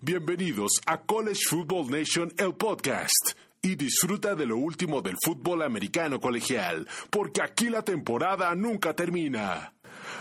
Bienvenidos 0.00 0.70
a 0.86 1.00
College 1.00 1.40
Football 1.50 1.90
Nation, 1.90 2.32
el 2.38 2.54
podcast. 2.54 3.32
Y 3.60 3.74
disfruta 3.74 4.36
de 4.36 4.46
lo 4.46 4.56
último 4.56 5.02
del 5.02 5.16
fútbol 5.24 5.62
americano 5.62 6.20
colegial, 6.20 6.86
porque 7.10 7.42
aquí 7.42 7.68
la 7.68 7.82
temporada 7.82 8.54
nunca 8.54 8.94
termina. 8.94 9.72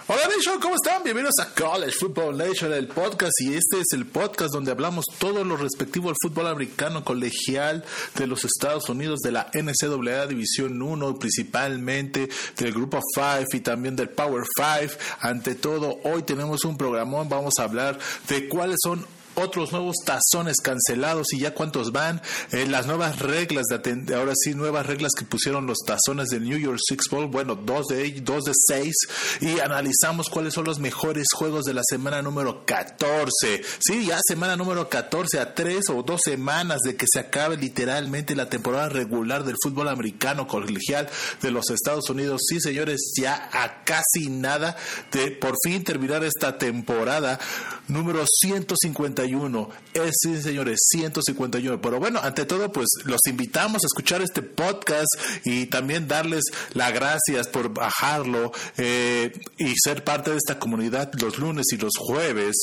Hola 0.08 0.22
Nation, 0.36 0.60
¿cómo 0.60 0.74
están? 0.76 1.04
Bienvenidos 1.04 1.36
a 1.40 1.54
College 1.54 1.92
Football 2.00 2.38
Nation, 2.38 2.74
el 2.74 2.88
podcast. 2.88 3.34
Y 3.42 3.54
este 3.54 3.80
es 3.82 3.88
el 3.94 4.08
podcast 4.08 4.52
donde 4.52 4.72
hablamos 4.72 5.06
todo 5.20 5.44
lo 5.44 5.58
respectivo 5.58 6.10
al 6.10 6.16
fútbol 6.20 6.48
americano 6.48 7.04
colegial 7.04 7.86
de 8.16 8.26
los 8.26 8.46
Estados 8.46 8.90
Unidos, 8.90 9.20
de 9.20 9.32
la 9.32 9.52
NCAA 9.54 10.26
División 10.26 10.82
1, 10.82 11.20
principalmente 11.20 12.30
del 12.58 12.74
Grupo 12.74 13.00
5 13.14 13.46
y 13.54 13.60
también 13.60 13.96
del 13.96 14.10
Power 14.10 14.44
5. 14.56 14.96
Ante 15.20 15.54
todo, 15.54 16.00
hoy 16.04 16.24
tenemos 16.24 16.66
un 16.66 16.78
programón, 16.78 17.30
vamos 17.30 17.54
a 17.60 17.64
hablar 17.66 18.00
de 18.28 18.48
cuáles 18.50 18.78
son 18.84 19.06
otros 19.38 19.72
nuevos 19.72 19.98
tazones 20.04 20.58
cancelados 20.58 21.28
y 21.34 21.40
ya 21.40 21.54
cuántos 21.54 21.92
van, 21.92 22.22
eh, 22.52 22.66
las 22.68 22.88
nuevas 22.88 23.20
reglas 23.20 23.66
de 23.68 24.16
ahora 24.16 24.34
sí 24.36 24.54
nuevas 24.54 24.86
reglas 24.86 25.12
que 25.18 25.26
pusieron 25.26 25.68
los 25.68 25.78
tazones 25.86 26.30
del 26.30 26.44
New 26.44 26.58
York 26.58 26.80
Six 26.84 27.06
Bowl, 27.10 27.28
bueno, 27.28 27.56
dos 27.56 27.88
de 27.88 28.12
dos 28.22 28.44
de 28.44 28.54
seis 28.56 28.96
y 29.42 29.60
analizamos 29.60 30.30
cuáles 30.30 30.54
son 30.54 30.66
los 30.66 30.80
mejores 30.80 31.28
juegos 31.34 31.66
de 31.66 31.74
la 31.74 31.82
semana 31.88 32.22
número 32.22 32.66
14. 32.66 33.62
Sí, 33.80 34.06
ya 34.08 34.20
semana 34.24 34.56
número 34.56 34.90
14 34.90 35.40
a 35.40 35.54
tres 35.54 35.90
o 35.90 36.04
dos 36.04 36.22
semanas 36.24 36.80
de 36.84 36.96
que 36.96 37.06
se 37.12 37.20
acabe 37.20 37.58
literalmente 37.58 38.36
la 38.36 38.50
temporada 38.50 38.90
regular 38.90 39.44
del 39.44 39.56
fútbol 39.62 39.88
americano 39.90 40.48
colegial 40.48 41.10
de 41.42 41.52
los 41.52 41.70
Estados 41.70 42.10
Unidos. 42.10 42.42
Sí, 42.48 42.60
señores, 42.60 43.14
ya 43.20 43.50
a 43.54 43.84
casi 43.84 44.30
nada 44.30 44.76
de 45.12 45.32
por 45.32 45.56
fin 45.64 45.84
terminar 45.84 46.24
esta 46.24 46.58
temporada 46.58 47.40
número 47.88 48.24
151 49.28 49.70
es, 49.94 50.12
sí, 50.22 50.42
señores, 50.42 50.80
151. 50.90 51.82
Pero 51.82 52.00
bueno, 52.00 52.20
ante 52.22 52.46
todo, 52.46 52.72
pues 52.72 52.88
los 53.06 53.20
invitamos 53.28 53.84
a 53.84 53.88
escuchar 53.88 54.22
este 54.22 54.42
podcast 54.42 55.08
y 55.44 55.66
también 55.68 56.08
darles 56.08 56.46
las 56.74 56.94
gracias 56.94 57.48
por 57.48 57.74
bajarlo 57.74 58.52
eh, 58.78 59.32
y 59.58 59.74
ser 59.78 60.04
parte 60.04 60.32
de 60.32 60.38
esta 60.38 60.60
comunidad 60.60 61.12
los 61.20 61.38
lunes 61.38 61.66
y 61.72 61.78
los 61.78 61.94
jueves. 61.98 62.56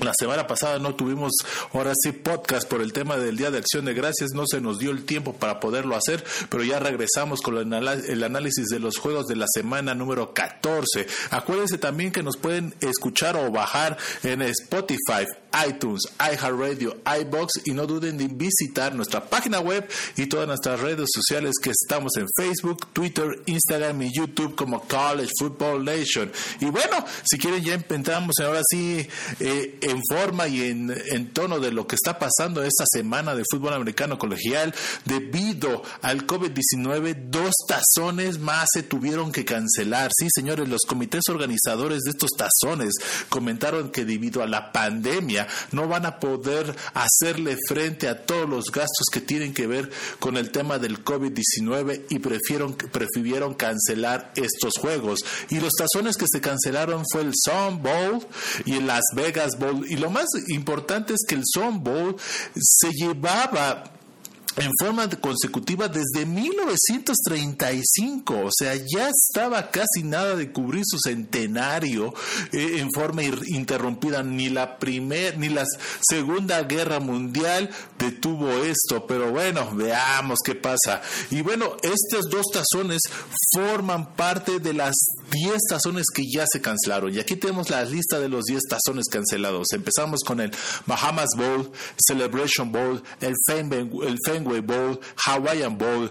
La 0.00 0.12
semana 0.18 0.46
pasada 0.46 0.78
no 0.78 0.94
tuvimos 0.94 1.32
ahora 1.72 1.92
sí 1.94 2.12
podcast 2.12 2.68
por 2.68 2.82
el 2.82 2.92
tema 2.92 3.16
del 3.16 3.36
Día 3.36 3.50
de 3.50 3.58
Acción 3.58 3.84
de 3.84 3.94
Gracias, 3.94 4.32
no 4.34 4.44
se 4.46 4.60
nos 4.60 4.78
dio 4.78 4.90
el 4.90 5.04
tiempo 5.04 5.34
para 5.34 5.60
poderlo 5.60 5.96
hacer, 5.96 6.24
pero 6.50 6.62
ya 6.62 6.78
regresamos 6.78 7.40
con 7.40 7.56
el 7.56 8.22
análisis 8.22 8.66
de 8.66 8.80
los 8.80 8.98
juegos 8.98 9.26
de 9.26 9.36
la 9.36 9.46
semana 9.52 9.94
número 9.94 10.34
14. 10.34 11.06
Acuérdense 11.30 11.78
también 11.78 12.12
que 12.12 12.22
nos 12.22 12.36
pueden 12.36 12.74
escuchar 12.80 13.36
o 13.36 13.50
bajar 13.50 13.96
en 14.24 14.42
Spotify, 14.42 15.26
iTunes, 15.68 16.02
iHeartRadio, 16.18 16.96
iBox 17.20 17.66
y 17.66 17.72
no 17.72 17.86
duden 17.86 18.20
en 18.20 18.36
visitar 18.36 18.94
nuestra 18.94 19.24
página 19.28 19.60
web 19.60 19.88
y 20.16 20.26
todas 20.26 20.46
nuestras 20.46 20.80
redes 20.80 21.08
sociales 21.12 21.54
que 21.62 21.70
estamos 21.70 22.12
en 22.16 22.26
Facebook, 22.36 22.88
Twitter, 22.92 23.42
Instagram 23.46 24.02
y 24.02 24.12
YouTube 24.12 24.54
como 24.54 24.82
College 24.82 25.30
Football 25.38 25.84
Nation. 25.84 26.30
Y 26.60 26.66
bueno, 26.66 27.04
si 27.24 27.38
quieren 27.38 27.62
ya 27.62 27.74
entramos 27.74 28.36
ahora 28.40 28.62
sí 28.68 29.06
eh, 29.40 29.78
en 29.80 30.00
forma 30.08 30.48
y 30.48 30.62
en, 30.62 30.94
en 31.10 31.32
tono 31.32 31.60
de 31.60 31.72
lo 31.72 31.86
que 31.86 31.96
está 31.96 32.18
pasando 32.18 32.62
esta 32.62 32.84
semana 32.86 33.34
de 33.34 33.44
fútbol 33.50 33.74
americano 33.74 34.18
colegial 34.18 34.74
debido 35.04 35.82
al 36.00 36.26
COVID-19, 36.26 37.28
dos 37.28 37.52
tazones 37.66 38.38
más 38.38 38.68
se 38.72 38.82
tuvieron 38.82 39.32
que 39.32 39.44
cancelar. 39.44 40.10
Sí, 40.16 40.28
señores, 40.34 40.68
los 40.68 40.82
comités 40.82 41.22
organizadores 41.28 42.00
de 42.02 42.10
estos 42.10 42.30
tazones 42.30 42.94
comentaron 43.28 43.90
que 43.90 44.04
debido 44.04 44.42
a 44.42 44.46
la 44.46 44.72
pandemia 44.72 45.41
no 45.72 45.88
van 45.88 46.06
a 46.06 46.18
poder 46.20 46.74
hacerle 46.94 47.56
frente 47.68 48.08
a 48.08 48.24
todos 48.24 48.48
los 48.48 48.66
gastos 48.66 49.06
que 49.12 49.20
tienen 49.20 49.54
que 49.54 49.66
ver 49.66 49.90
con 50.18 50.36
el 50.36 50.50
tema 50.50 50.78
del 50.78 51.04
COVID-19 51.04 52.02
y 52.10 52.18
prefirieron, 52.18 52.74
prefirieron 52.74 53.54
cancelar 53.54 54.32
estos 54.36 54.74
juegos. 54.78 55.20
Y 55.50 55.60
los 55.60 55.72
tazones 55.72 56.16
que 56.16 56.26
se 56.30 56.40
cancelaron 56.40 57.04
fue 57.10 57.22
el 57.22 57.32
Sun 57.34 57.82
Bowl 57.82 58.26
y 58.64 58.76
el 58.76 58.86
Las 58.86 59.04
Vegas 59.14 59.58
Bowl. 59.58 59.84
Y 59.88 59.96
lo 59.96 60.10
más 60.10 60.26
importante 60.48 61.14
es 61.14 61.20
que 61.26 61.34
el 61.34 61.42
Sun 61.44 61.82
Bowl 61.82 62.16
se 62.54 62.90
llevaba 62.90 63.84
en 64.56 64.70
forma 64.78 65.08
consecutiva 65.08 65.88
desde 65.88 66.26
1935, 66.26 68.40
o 68.44 68.50
sea, 68.50 68.74
ya 68.74 69.08
estaba 69.08 69.70
casi 69.70 70.02
nada 70.04 70.36
de 70.36 70.52
cubrir 70.52 70.82
su 70.84 70.98
centenario 70.98 72.12
eh, 72.52 72.76
en 72.78 72.92
forma 72.92 73.22
interrumpida. 73.22 74.22
Ni 74.22 74.50
la 74.50 74.78
primera 74.78 75.34
ni 75.36 75.48
la 75.48 75.64
segunda 76.00 76.62
guerra 76.64 77.00
mundial 77.00 77.70
detuvo 77.98 78.50
esto, 78.62 79.06
pero 79.06 79.30
bueno, 79.30 79.74
veamos 79.74 80.40
qué 80.44 80.54
pasa. 80.54 81.00
Y 81.30 81.40
bueno, 81.42 81.76
estos 81.82 82.28
dos 82.30 82.44
tazones 82.52 83.00
forman 83.54 84.14
parte 84.14 84.60
de 84.60 84.74
las 84.74 84.94
10 85.30 85.56
tazones 85.68 86.06
que 86.14 86.24
ya 86.30 86.44
se 86.50 86.60
cancelaron. 86.60 87.14
Y 87.14 87.20
aquí 87.20 87.36
tenemos 87.36 87.70
la 87.70 87.84
lista 87.84 88.20
de 88.20 88.28
los 88.28 88.44
10 88.44 88.64
tazones 88.68 89.08
cancelados. 89.08 89.72
Empezamos 89.72 90.20
con 90.24 90.40
el 90.40 90.52
Bahamas 90.86 91.30
Bowl, 91.36 91.72
Celebration 92.06 92.70
Bowl, 92.70 93.02
el 93.20 93.34
Fenway, 93.46 93.88
el 94.06 94.18
Fenway 94.42 94.60
Bowl, 94.60 94.98
Hawaiian 95.26 95.78
Bowl, 95.78 96.10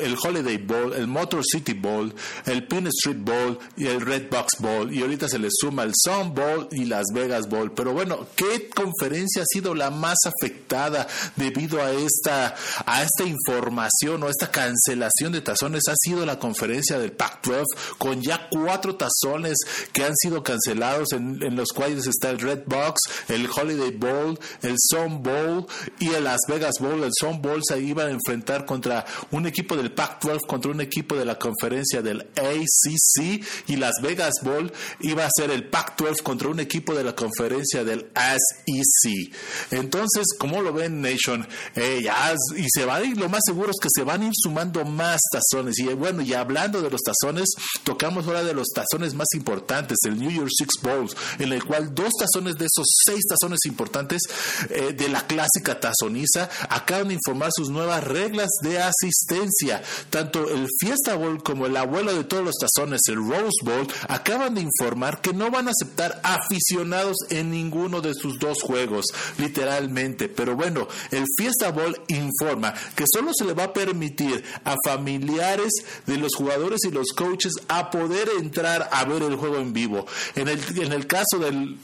el 0.00 0.16
Holiday 0.22 0.58
Bowl, 0.58 0.92
el 0.94 1.06
Motor 1.06 1.42
City 1.44 1.74
Bowl, 1.74 2.14
el 2.46 2.66
Pin 2.66 2.86
Street 2.88 3.18
Bowl 3.20 3.58
y 3.76 3.86
el 3.86 4.00
Red 4.00 4.30
Box 4.30 4.58
Bowl. 4.58 4.92
Y 4.92 5.02
ahorita 5.02 5.28
se 5.28 5.38
le 5.38 5.48
suma 5.50 5.82
el 5.82 5.92
Sun 5.94 6.34
Bowl 6.34 6.68
y 6.70 6.84
Las 6.84 7.06
Vegas 7.12 7.48
Bowl. 7.48 7.72
Pero 7.72 7.92
bueno, 7.92 8.26
¿qué 8.36 8.68
conferencia 8.70 9.42
ha 9.42 9.46
sido 9.46 9.74
la 9.74 9.90
más 9.90 10.18
afectada 10.24 11.06
debido 11.36 11.82
a 11.82 11.92
esta, 11.92 12.54
a 12.86 13.02
esta 13.02 13.24
información 13.24 14.22
o 14.22 14.28
esta 14.28 14.50
cancelación 14.50 15.32
de 15.32 15.40
tazones? 15.40 15.82
Ha 15.88 15.94
sido 15.96 16.24
la 16.24 16.38
conferencia 16.38 16.98
del 16.98 17.12
Pac-12 17.12 17.64
con 17.98 18.22
ya 18.22 18.48
cuatro 18.50 18.96
tazones 18.96 19.58
que 19.92 20.04
han 20.04 20.16
sido 20.16 20.42
cancelados, 20.42 21.12
en, 21.12 21.56
los 21.56 21.72
cuales 21.72 22.06
está 22.06 22.30
el 22.30 22.38
Red 22.38 22.62
Box, 22.66 23.00
el 23.28 23.48
Holiday 23.50 23.90
Bowl, 23.90 24.38
el 24.62 24.76
Sun 24.78 25.22
Bowl 25.22 25.66
y 25.98 26.10
el 26.10 26.24
Las 26.24 26.40
Vegas 26.48 26.74
Bowl. 26.80 27.02
El 27.02 27.10
Sun 27.18 27.40
Bowl 27.42 27.47
se 27.62 27.80
iba 27.80 28.04
a 28.04 28.10
enfrentar 28.10 28.64
contra 28.64 29.04
un 29.30 29.46
equipo 29.46 29.76
del 29.76 29.92
Pac-12, 29.92 30.46
contra 30.46 30.70
un 30.70 30.80
equipo 30.80 31.16
de 31.16 31.24
la 31.24 31.38
conferencia 31.38 32.02
del 32.02 32.20
ACC 32.36 33.42
y 33.66 33.76
Las 33.76 33.94
Vegas 34.02 34.34
Bowl 34.42 34.72
iba 35.00 35.24
a 35.24 35.30
ser 35.34 35.50
el 35.50 35.68
Pac-12 35.68 36.22
contra 36.22 36.48
un 36.48 36.60
equipo 36.60 36.94
de 36.94 37.04
la 37.04 37.14
conferencia 37.14 37.84
del 37.84 38.10
SEC. 38.14 39.34
Entonces, 39.70 40.26
¿cómo 40.38 40.62
lo 40.62 40.72
ven, 40.72 41.00
Nation? 41.00 41.46
Eh, 41.74 42.08
y 42.56 42.66
se 42.68 42.84
va 42.84 42.96
a 42.96 43.04
ir, 43.04 43.16
lo 43.16 43.28
más 43.28 43.40
seguro 43.44 43.70
es 43.70 43.76
que 43.80 43.88
se 43.94 44.04
van 44.04 44.22
a 44.22 44.26
ir 44.26 44.32
sumando 44.34 44.84
más 44.84 45.20
tazones. 45.32 45.78
Y 45.78 45.86
bueno, 45.94 46.22
y 46.22 46.34
hablando 46.34 46.82
de 46.82 46.90
los 46.90 47.00
tazones, 47.02 47.48
tocamos 47.84 48.26
ahora 48.26 48.44
de 48.44 48.54
los 48.54 48.68
tazones 48.68 49.14
más 49.14 49.28
importantes, 49.34 49.98
el 50.04 50.18
New 50.18 50.30
York 50.30 50.50
Six 50.56 50.82
Bowls, 50.82 51.16
en 51.38 51.52
el 51.52 51.64
cual 51.64 51.94
dos 51.94 52.12
tazones 52.18 52.56
de 52.56 52.66
esos 52.66 52.86
seis 53.06 53.24
tazones 53.28 53.60
importantes 53.66 54.22
eh, 54.70 54.92
de 54.92 55.08
la 55.08 55.26
clásica 55.26 55.78
tazoniza 55.80 56.48
acaban 56.68 57.08
de 57.08 57.14
sus 57.50 57.70
nuevas 57.70 58.04
reglas 58.04 58.48
de 58.62 58.80
asistencia. 58.80 59.82
Tanto 60.10 60.48
el 60.48 60.66
Fiesta 60.78 61.14
Bowl 61.14 61.42
como 61.42 61.66
el 61.66 61.76
abuelo 61.76 62.14
de 62.14 62.24
todos 62.24 62.44
los 62.44 62.56
tazones, 62.56 63.00
el 63.08 63.16
Rose 63.16 63.64
Bowl, 63.64 63.86
acaban 64.08 64.54
de 64.54 64.60
informar 64.60 65.20
que 65.20 65.32
no 65.32 65.50
van 65.50 65.68
a 65.68 65.72
aceptar 65.72 66.20
aficionados 66.22 67.16
en 67.30 67.50
ninguno 67.50 68.00
de 68.00 68.14
sus 68.14 68.38
dos 68.38 68.62
juegos, 68.62 69.06
literalmente. 69.38 70.28
Pero 70.28 70.56
bueno, 70.56 70.88
el 71.10 71.24
Fiesta 71.36 71.70
Bowl 71.70 72.00
informa 72.08 72.74
que 72.94 73.04
solo 73.12 73.32
se 73.34 73.44
le 73.44 73.54
va 73.54 73.64
a 73.64 73.72
permitir 73.72 74.44
a 74.64 74.76
familiares 74.84 75.72
de 76.06 76.18
los 76.18 76.34
jugadores 76.34 76.80
y 76.84 76.90
los 76.90 77.12
coaches 77.12 77.52
a 77.68 77.90
poder 77.90 78.28
entrar 78.38 78.88
a 78.92 79.04
ver 79.04 79.22
el 79.22 79.36
juego 79.36 79.58
en 79.58 79.72
vivo. 79.72 80.06
En 80.34 80.48
el, 80.48 80.60
en 80.78 80.92
el 80.92 81.06
caso 81.06 81.38
del 81.38 81.78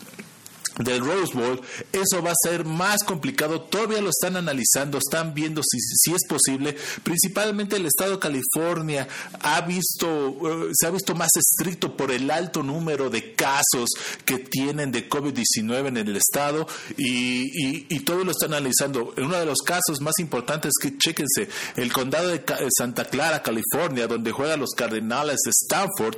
del 0.78 1.00
Rose 1.00 1.34
Bowl, 1.34 1.60
eso 1.92 2.22
va 2.22 2.30
a 2.30 2.48
ser 2.48 2.64
más 2.64 3.04
complicado. 3.04 3.60
Todavía 3.62 4.00
lo 4.00 4.10
están 4.10 4.36
analizando, 4.36 4.98
están 4.98 5.34
viendo 5.34 5.62
si, 5.62 5.78
si 5.80 6.12
es 6.12 6.22
posible. 6.28 6.76
Principalmente 7.02 7.76
el 7.76 7.86
estado 7.86 8.12
de 8.12 8.18
California 8.18 9.06
ha 9.40 9.60
visto, 9.60 10.08
eh, 10.08 10.70
se 10.72 10.86
ha 10.86 10.90
visto 10.90 11.14
más 11.14 11.30
estricto 11.36 11.96
por 11.96 12.10
el 12.10 12.30
alto 12.30 12.62
número 12.62 13.08
de 13.10 13.34
casos 13.34 13.90
que 14.24 14.38
tienen 14.38 14.90
de 14.90 15.08
COVID-19 15.08 15.88
en 15.88 15.96
el 15.96 16.16
estado 16.16 16.66
y, 16.96 17.94
y, 17.94 18.00
todo 18.00 18.24
lo 18.24 18.32
están 18.32 18.52
analizando. 18.52 19.14
Uno 19.16 19.38
de 19.38 19.46
los 19.46 19.58
casos 19.64 20.00
más 20.00 20.14
importantes 20.18 20.72
que 20.80 20.98
chequense, 20.98 21.48
el 21.76 21.92
condado 21.92 22.28
de 22.28 22.42
Santa 22.76 23.04
Clara, 23.04 23.42
California, 23.42 24.06
donde 24.06 24.32
juegan 24.32 24.60
los 24.60 24.70
Cardenales 24.70 25.38
de 25.44 25.50
Stanford, 25.50 26.16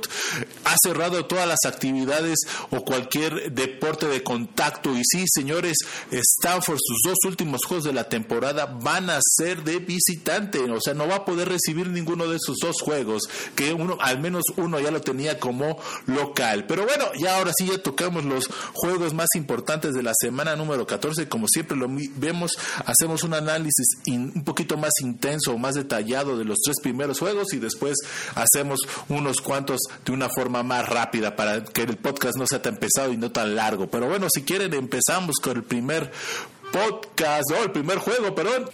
ha 0.65 0.75
cerrado 0.83 1.25
todas 1.25 1.47
las 1.47 1.59
actividades 1.65 2.39
o 2.71 2.83
cualquier 2.83 3.51
deporte 3.51 4.07
de 4.07 4.23
contacto 4.23 4.46
contacto. 4.47 4.95
Y 4.95 5.01
sí, 5.03 5.25
señores, 5.27 5.77
Stanford, 6.11 6.77
sus 6.79 7.01
dos 7.03 7.17
últimos 7.25 7.61
juegos 7.65 7.85
de 7.85 7.93
la 7.93 8.09
temporada 8.09 8.65
van 8.65 9.09
a 9.09 9.19
ser 9.21 9.63
de 9.63 9.79
visitante. 9.79 10.59
O 10.59 10.81
sea, 10.81 10.93
no 10.93 11.07
va 11.07 11.17
a 11.17 11.25
poder 11.25 11.49
recibir 11.49 11.87
ninguno 11.87 12.27
de 12.27 12.37
esos 12.37 12.57
dos 12.61 12.81
juegos, 12.81 13.23
que 13.55 13.73
uno, 13.73 13.97
al 14.01 14.19
menos 14.19 14.43
uno 14.55 14.79
ya 14.79 14.91
lo 14.91 15.01
tenía 15.01 15.39
como 15.39 15.79
local. 16.05 16.65
Pero 16.67 16.85
bueno, 16.85 17.05
ya 17.19 17.37
ahora 17.37 17.51
sí 17.55 17.67
ya 17.67 17.81
tocamos 17.81 18.25
los 18.25 18.49
juegos 18.73 19.13
más 19.13 19.27
importantes 19.35 19.93
de 19.93 20.03
la 20.03 20.13
semana 20.19 20.55
número 20.55 20.85
14. 20.85 21.27
Como 21.27 21.47
siempre 21.47 21.77
lo 21.77 21.87
vemos, 22.15 22.51
hacemos 22.85 23.23
un 23.23 23.33
análisis 23.33 23.85
un 24.07 24.43
poquito 24.43 24.77
más 24.77 24.93
intenso, 25.01 25.57
más 25.57 25.75
detallado 25.75 26.37
de 26.37 26.45
los 26.45 26.59
tres 26.63 26.77
primeros 26.81 27.19
juegos 27.19 27.53
y 27.53 27.59
después 27.59 27.97
hacemos 28.35 28.79
unos 29.09 29.41
cuantos 29.41 29.79
de 30.05 30.11
una 30.11 30.29
forma 30.29 30.63
más 30.63 30.87
rápida 30.87 31.35
para 31.35 31.63
que 31.63 31.83
el 31.83 31.97
podcast 31.97 32.37
no 32.37 32.47
sea 32.47 32.61
tan 32.61 32.77
pesado 32.77 33.11
y 33.11 33.17
no 33.17 33.31
tan 33.31 33.55
largo. 33.55 33.89
Pero 33.89 34.07
bueno, 34.07 34.27
si 34.37 34.43
quieren 34.43 34.71
empezamos 34.75 35.37
con 35.41 35.57
el 35.57 35.63
primer 35.63 36.11
podcast, 36.71 37.51
o 37.51 37.63
el 37.63 37.71
primer 37.71 37.97
juego, 37.97 38.35
perdón. 38.35 38.69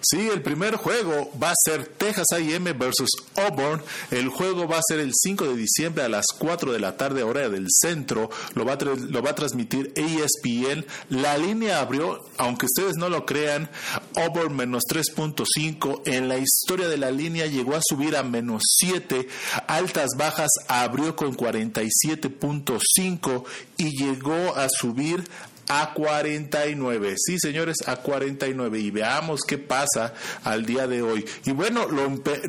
Sí, 0.00 0.28
el 0.32 0.42
primer 0.42 0.76
juego 0.76 1.32
va 1.42 1.50
a 1.50 1.54
ser 1.64 1.86
Texas 1.86 2.26
A&M 2.32 2.72
versus 2.74 3.10
Auburn. 3.34 3.82
El 4.10 4.28
juego 4.28 4.68
va 4.68 4.78
a 4.78 4.82
ser 4.86 5.00
el 5.00 5.10
5 5.12 5.48
de 5.48 5.56
diciembre 5.56 6.04
a 6.04 6.08
las 6.08 6.26
4 6.38 6.72
de 6.72 6.78
la 6.78 6.96
tarde 6.96 7.24
hora 7.24 7.48
del 7.48 7.66
centro. 7.68 8.30
Lo 8.54 8.64
va 8.64 8.74
a, 8.74 8.78
lo 8.84 9.22
va 9.22 9.30
a 9.30 9.34
transmitir 9.34 9.92
ESPN. 9.96 10.86
La 11.10 11.36
línea 11.36 11.80
abrió, 11.80 12.24
aunque 12.36 12.66
ustedes 12.66 12.96
no 12.96 13.08
lo 13.08 13.26
crean, 13.26 13.68
Auburn 14.14 14.54
menos 14.54 14.84
3.5. 14.88 16.02
En 16.06 16.28
la 16.28 16.38
historia 16.38 16.86
de 16.88 16.98
la 16.98 17.10
línea 17.10 17.46
llegó 17.46 17.74
a 17.74 17.80
subir 17.82 18.14
a 18.16 18.22
menos 18.22 18.62
7. 18.78 19.26
Altas 19.66 20.10
bajas 20.16 20.50
abrió 20.68 21.16
con 21.16 21.36
47.5 21.36 23.44
y 23.78 23.96
llegó 23.96 24.54
a 24.56 24.68
subir 24.68 25.24
a 25.68 25.92
49. 25.92 27.14
Sí, 27.18 27.38
señores, 27.38 27.76
a 27.86 27.96
49. 27.96 28.78
Y 28.78 28.90
veamos 28.90 29.42
qué 29.46 29.58
pasa 29.58 30.14
al 30.44 30.64
día 30.66 30.86
de 30.86 31.02
hoy. 31.02 31.24
Y 31.44 31.52
bueno, 31.52 31.86
lo, 31.88 32.04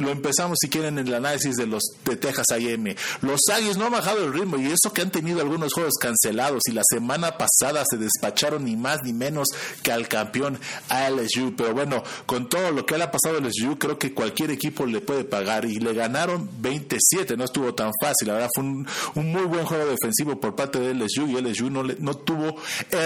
empezamos 0.09 0.57
si 0.61 0.69
quieren 0.69 0.97
en 0.97 1.07
el 1.07 1.13
análisis 1.13 1.55
de 1.55 1.67
los 1.67 1.83
de 2.05 2.15
Texas 2.15 2.47
AM. 2.51 2.95
Los 3.21 3.41
Aggies 3.51 3.77
no 3.77 3.85
han 3.85 3.91
bajado 3.91 4.23
el 4.25 4.33
ritmo 4.33 4.57
y 4.57 4.67
eso 4.67 4.93
que 4.93 5.01
han 5.01 5.11
tenido 5.11 5.41
algunos 5.41 5.73
juegos 5.73 5.93
cancelados 5.99 6.61
y 6.67 6.71
la 6.71 6.83
semana 6.89 7.37
pasada 7.37 7.83
se 7.89 7.97
despacharon 7.97 8.65
ni 8.65 8.75
más 8.75 8.99
ni 9.03 9.13
menos 9.13 9.49
que 9.83 9.91
al 9.91 10.07
campeón 10.07 10.59
LSU. 10.89 11.53
Pero 11.55 11.73
bueno, 11.73 12.03
con 12.25 12.49
todo 12.49 12.71
lo 12.71 12.85
que 12.85 12.97
le 12.97 13.03
ha 13.03 13.11
pasado 13.11 13.37
a 13.37 13.41
LSU, 13.41 13.77
creo 13.77 13.99
que 13.99 14.13
cualquier 14.13 14.51
equipo 14.51 14.85
le 14.85 15.01
puede 15.01 15.23
pagar 15.25 15.65
y 15.65 15.79
le 15.79 15.93
ganaron 15.93 16.49
27. 16.59 17.35
No 17.37 17.45
estuvo 17.45 17.73
tan 17.75 17.91
fácil. 18.01 18.29
La 18.29 18.33
verdad 18.35 18.49
fue 18.53 18.63
un, 18.63 18.87
muy 19.15 19.43
buen 19.43 19.65
juego 19.65 19.85
defensivo 19.85 20.39
por 20.39 20.55
parte 20.55 20.79
de 20.79 20.93
LSU 20.93 21.27
y 21.27 21.41
LSU 21.41 21.69
no, 21.69 21.83
no 21.83 22.15
tuvo 22.15 22.55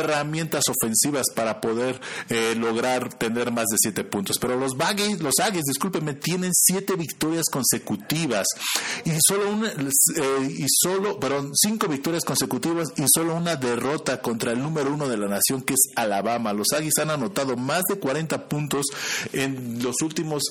herramientas 0.03 0.65
ofensivas 0.67 1.27
para 1.35 1.61
poder 1.61 1.99
eh, 2.29 2.55
lograr 2.55 3.13
tener 3.13 3.51
más 3.51 3.65
de 3.65 3.77
siete 3.79 4.03
puntos. 4.03 4.37
Pero 4.39 4.59
los 4.59 4.73
Aggies, 4.79 5.21
los 5.21 5.39
Aggies, 5.39 5.63
discúlpenme, 5.65 6.13
tienen 6.13 6.51
siete 6.53 6.95
victorias 6.95 7.45
consecutivas 7.51 8.47
y 9.05 9.11
solo 9.27 9.49
una, 9.49 9.69
eh, 9.69 10.55
y 10.57 10.65
solo, 10.67 11.19
perdón, 11.19 11.51
cinco 11.55 11.87
victorias 11.87 12.23
consecutivas 12.23 12.89
y 12.97 13.05
solo 13.13 13.35
una 13.35 13.55
derrota 13.55 14.21
contra 14.21 14.51
el 14.51 14.61
número 14.61 14.93
uno 14.93 15.07
de 15.07 15.17
la 15.17 15.27
nación 15.27 15.61
que 15.61 15.73
es 15.73 15.91
Alabama. 15.95 16.53
Los 16.53 16.71
Aggies 16.73 16.97
han 16.99 17.11
anotado 17.11 17.55
más 17.55 17.83
de 17.89 17.99
40 17.99 18.47
puntos 18.47 18.85
en 19.31 19.81
los 19.81 20.01
últimos 20.01 20.43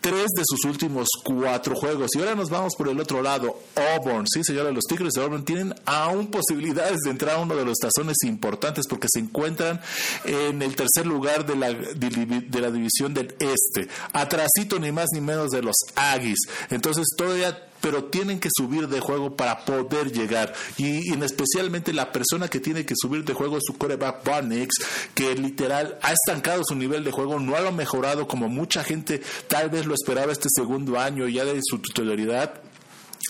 tres 0.00 0.26
de 0.36 0.42
sus 0.44 0.64
últimos 0.64 1.08
cuatro 1.24 1.74
juegos. 1.74 2.10
Y 2.14 2.20
ahora 2.20 2.34
nos 2.34 2.50
vamos 2.50 2.74
por 2.76 2.88
el 2.88 3.00
otro 3.00 3.22
lado. 3.22 3.58
Auburn, 3.94 4.26
sí 4.26 4.42
señora, 4.44 4.70
los 4.70 4.84
Tigres 4.84 5.12
de 5.14 5.22
Auburn 5.22 5.44
tienen 5.44 5.74
aún 5.84 6.28
posibilidades 6.28 6.98
de 7.04 7.10
entrar 7.10 7.36
a 7.36 7.40
uno 7.40 7.56
de 7.56 7.64
los 7.64 7.78
tazones 7.78 8.16
importantes 8.24 8.86
porque 8.88 9.08
se 9.10 9.20
encuentran 9.20 9.80
en 10.24 10.62
el 10.62 10.76
tercer 10.76 11.06
lugar 11.06 11.46
de 11.46 11.56
la, 11.56 11.72
de 11.72 12.60
la 12.60 12.70
división 12.70 13.14
del 13.14 13.34
Este. 13.38 13.88
Atrasito 14.12 14.78
ni 14.78 14.92
más 14.92 15.06
ni 15.12 15.20
menos 15.20 15.50
de 15.50 15.62
los 15.62 15.76
Aggies. 15.94 16.38
Entonces 16.70 17.06
todavía 17.16 17.67
pero 17.80 18.04
tienen 18.04 18.40
que 18.40 18.48
subir 18.54 18.88
de 18.88 19.00
juego 19.00 19.36
para 19.36 19.64
poder 19.64 20.12
llegar. 20.12 20.54
Y, 20.76 21.12
especialmente 21.22 21.92
la 21.92 22.12
persona 22.12 22.48
que 22.48 22.60
tiene 22.60 22.86
que 22.86 22.94
subir 22.96 23.24
de 23.24 23.34
juego 23.34 23.58
es 23.58 23.64
su 23.66 23.76
coreback 23.76 24.24
Barnix, 24.24 24.76
que 25.14 25.34
literal 25.34 25.98
ha 26.02 26.12
estancado 26.12 26.62
su 26.64 26.74
nivel 26.74 27.04
de 27.04 27.10
juego, 27.10 27.38
no 27.38 27.58
lo 27.60 27.72
mejorado 27.72 28.26
como 28.28 28.48
mucha 28.48 28.84
gente 28.84 29.20
tal 29.48 29.70
vez 29.70 29.86
lo 29.86 29.94
esperaba 29.94 30.32
este 30.32 30.48
segundo 30.54 30.98
año 30.98 31.26
ya 31.28 31.44
de 31.44 31.60
su 31.62 31.78
titularidad 31.78 32.62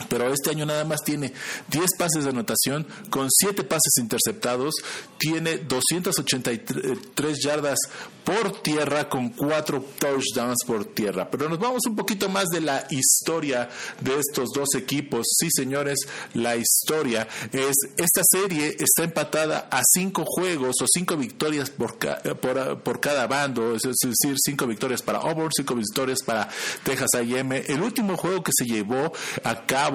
pero 0.09 0.33
este 0.33 0.50
año 0.50 0.65
nada 0.65 0.85
más 0.85 1.03
tiene 1.05 1.33
10 1.69 1.87
pases 1.99 2.25
de 2.25 2.31
anotación 2.31 2.87
con 3.11 3.29
7 3.31 3.65
pases 3.65 3.95
interceptados, 3.99 4.75
tiene 5.19 5.59
283 5.59 7.39
yardas 7.43 7.79
por 8.25 8.61
tierra 8.62 9.09
con 9.09 9.31
4 9.31 9.85
touchdowns 9.99 10.65
por 10.67 10.85
tierra. 10.85 11.31
Pero 11.31 11.49
nos 11.49 11.59
vamos 11.59 11.81
un 11.89 11.97
poquito 11.97 12.29
más 12.29 12.47
de 12.49 12.61
la 12.61 12.87
historia 12.91 13.69
de 14.00 14.19
estos 14.19 14.50
dos 14.55 14.75
equipos. 14.77 15.27
Sí, 15.39 15.49
señores, 15.50 15.99
la 16.35 16.56
historia 16.56 17.27
es 17.53 17.75
esta 17.97 18.23
serie 18.25 18.77
está 18.79 19.05
empatada 19.05 19.69
a 19.71 19.83
5 19.83 20.25
juegos 20.27 20.77
o 20.83 20.87
5 20.87 21.17
victorias 21.17 21.71
por, 21.71 21.97
por, 21.97 22.83
por, 22.83 23.01
cada 23.01 23.27
bando, 23.27 23.75
es 23.75 23.83
decir, 23.83 24.37
5 24.37 24.67
victorias 24.67 25.03
para 25.03 25.19
Auburn, 25.19 25.51
5 25.55 25.75
victorias 25.75 26.23
para 26.23 26.49
Texas 26.85 27.11
A&M. 27.15 27.65
El 27.67 27.83
último 27.83 28.17
juego 28.17 28.43
que 28.43 28.53
se 28.55 28.65
llevó 28.65 29.12
a 29.43 29.67
cabo 29.67 29.88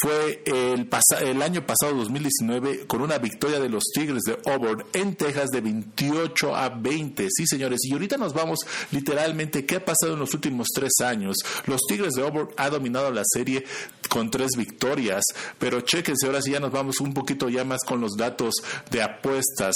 fue 0.00 0.42
el, 0.46 0.88
el 1.20 1.42
año 1.42 1.66
pasado, 1.66 1.94
2019, 1.96 2.86
con 2.86 3.02
una 3.02 3.18
victoria 3.18 3.60
de 3.60 3.68
los 3.68 3.84
Tigres 3.92 4.22
de 4.22 4.38
Auburn 4.50 4.84
en 4.92 5.16
Texas 5.16 5.48
de 5.50 5.60
28 5.60 6.54
a 6.54 6.68
20. 6.68 7.28
Sí, 7.30 7.46
señores. 7.46 7.80
Y 7.84 7.92
ahorita 7.92 8.16
nos 8.16 8.34
vamos 8.34 8.60
literalmente 8.90 9.66
qué 9.66 9.76
ha 9.76 9.84
pasado 9.84 10.14
en 10.14 10.20
los 10.20 10.34
últimos 10.34 10.68
tres 10.74 10.92
años. 11.04 11.36
Los 11.66 11.80
Tigres 11.88 12.14
de 12.14 12.22
Auburn 12.22 12.50
ha 12.56 12.70
dominado 12.70 13.10
la 13.10 13.22
serie 13.24 13.64
con 14.08 14.30
tres 14.30 14.50
victorias, 14.56 15.24
pero 15.58 15.80
chequense, 15.80 16.26
ahora 16.26 16.42
sí 16.42 16.52
ya 16.52 16.60
nos 16.60 16.72
vamos 16.72 17.00
un 17.00 17.14
poquito 17.14 17.48
ya 17.48 17.64
más 17.64 17.80
con 17.86 18.00
los 18.00 18.16
datos 18.16 18.54
de 18.90 19.02
apuestas. 19.02 19.74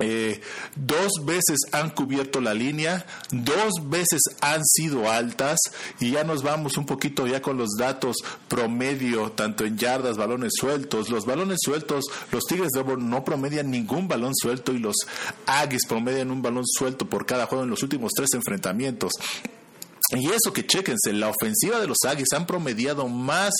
Eh, 0.00 0.40
dos 0.76 1.12
veces 1.24 1.58
han 1.72 1.90
cubierto 1.90 2.40
la 2.40 2.54
línea, 2.54 3.04
dos 3.30 3.72
veces 3.84 4.20
han 4.40 4.64
sido 4.64 5.10
altas 5.10 5.58
y 6.00 6.12
ya 6.12 6.24
nos 6.24 6.42
vamos 6.42 6.76
un 6.76 6.86
poquito 6.86 7.26
ya 7.26 7.42
con 7.42 7.58
los 7.58 7.70
datos 7.78 8.16
promedio, 8.48 9.32
tanto 9.32 9.64
en 9.64 9.76
yardas, 9.76 10.16
balones 10.16 10.52
sueltos. 10.58 11.10
Los 11.10 11.26
balones 11.26 11.58
sueltos, 11.62 12.04
los 12.32 12.44
Tigres 12.44 12.70
de 12.72 12.80
Auburn 12.80 13.10
no 13.10 13.24
promedian 13.24 13.70
ningún 13.70 14.08
balón 14.08 14.34
suelto 14.34 14.72
y 14.72 14.78
los 14.78 14.96
Aggies 15.46 15.86
promedian 15.88 16.30
un 16.30 16.42
balón 16.42 16.64
suelto 16.66 17.06
por 17.06 17.26
cada 17.26 17.46
juego 17.46 17.64
en 17.64 17.70
los 17.70 17.82
últimos 17.82 18.12
tres 18.14 18.30
enfrentamientos. 18.34 19.12
Y 20.16 20.26
eso 20.30 20.54
que 20.54 20.66
chequense, 20.66 21.12
la 21.12 21.28
ofensiva 21.28 21.80
de 21.80 21.86
los 21.86 21.98
Aggies 22.06 22.32
han 22.34 22.46
promediado 22.46 23.08
más 23.08 23.52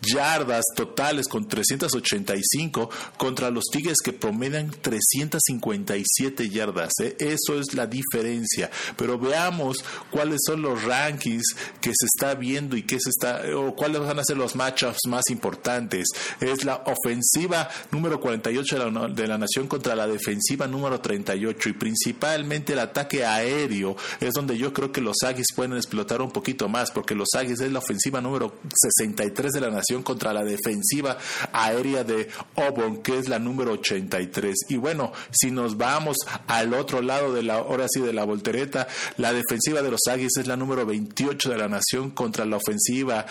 yardas 0.00 0.64
totales 0.74 1.28
con 1.28 1.46
385 1.46 2.88
contra 3.18 3.50
los 3.50 3.64
Tigres 3.70 3.98
que 4.02 4.14
promedian 4.14 4.70
357 4.70 6.48
yardas. 6.48 6.92
¿eh? 7.02 7.16
Eso 7.18 7.60
es 7.60 7.74
la 7.74 7.86
diferencia. 7.86 8.70
Pero 8.96 9.18
veamos 9.18 9.84
cuáles 10.10 10.40
son 10.46 10.62
los 10.62 10.82
rankings 10.84 11.54
que 11.82 11.90
se 11.90 12.06
está 12.06 12.34
viendo 12.34 12.78
y 12.78 12.82
qué 12.82 12.98
se 12.98 13.10
está 13.10 13.42
o 13.54 13.74
cuáles 13.76 14.00
van 14.00 14.18
a 14.18 14.24
ser 14.24 14.38
los 14.38 14.56
matchups 14.56 15.06
más 15.06 15.28
importantes. 15.28 16.08
Es 16.40 16.64
la 16.64 16.82
ofensiva 16.86 17.68
número 17.90 18.20
48 18.20 18.78
de 18.78 18.90
la, 18.90 19.08
de 19.08 19.26
la 19.26 19.36
nación 19.36 19.68
contra 19.68 19.94
la 19.94 20.06
defensiva 20.06 20.66
número 20.66 20.98
38 21.00 21.68
y 21.68 21.72
principalmente 21.74 22.72
el 22.72 22.78
ataque 22.78 23.26
aéreo 23.26 23.96
es 24.20 24.32
donde 24.32 24.56
yo 24.56 24.72
creo 24.72 24.92
que 24.92 25.02
los 25.02 25.16
Aggies 25.22 25.48
pueden 25.54 25.76
explotar 25.90 26.22
un 26.22 26.30
poquito 26.30 26.68
más, 26.68 26.92
porque 26.92 27.16
los 27.16 27.34
Aggies 27.36 27.60
es 27.60 27.72
la 27.72 27.80
ofensiva 27.80 28.20
número 28.20 28.54
63 28.72 29.50
de 29.50 29.60
la 29.60 29.70
nación 29.70 30.04
contra 30.04 30.32
la 30.32 30.44
defensiva 30.44 31.18
aérea 31.52 32.04
de 32.04 32.28
Auburn, 32.54 33.02
que 33.02 33.18
es 33.18 33.28
la 33.28 33.40
número 33.40 33.72
83. 33.72 34.54
Y 34.68 34.76
bueno, 34.76 35.12
si 35.32 35.50
nos 35.50 35.76
vamos 35.76 36.16
al 36.46 36.74
otro 36.74 37.02
lado 37.02 37.32
de 37.32 37.42
la, 37.42 37.54
ahora 37.54 37.86
sí, 37.88 38.00
de 38.00 38.12
la 38.12 38.24
voltereta, 38.24 38.86
la 39.16 39.32
defensiva 39.32 39.82
de 39.82 39.90
los 39.90 40.00
Aggies 40.08 40.36
es 40.38 40.46
la 40.46 40.56
número 40.56 40.86
28 40.86 41.50
de 41.50 41.58
la 41.58 41.68
nación 41.68 42.10
contra 42.10 42.44
la 42.44 42.58
ofensiva 42.58 43.26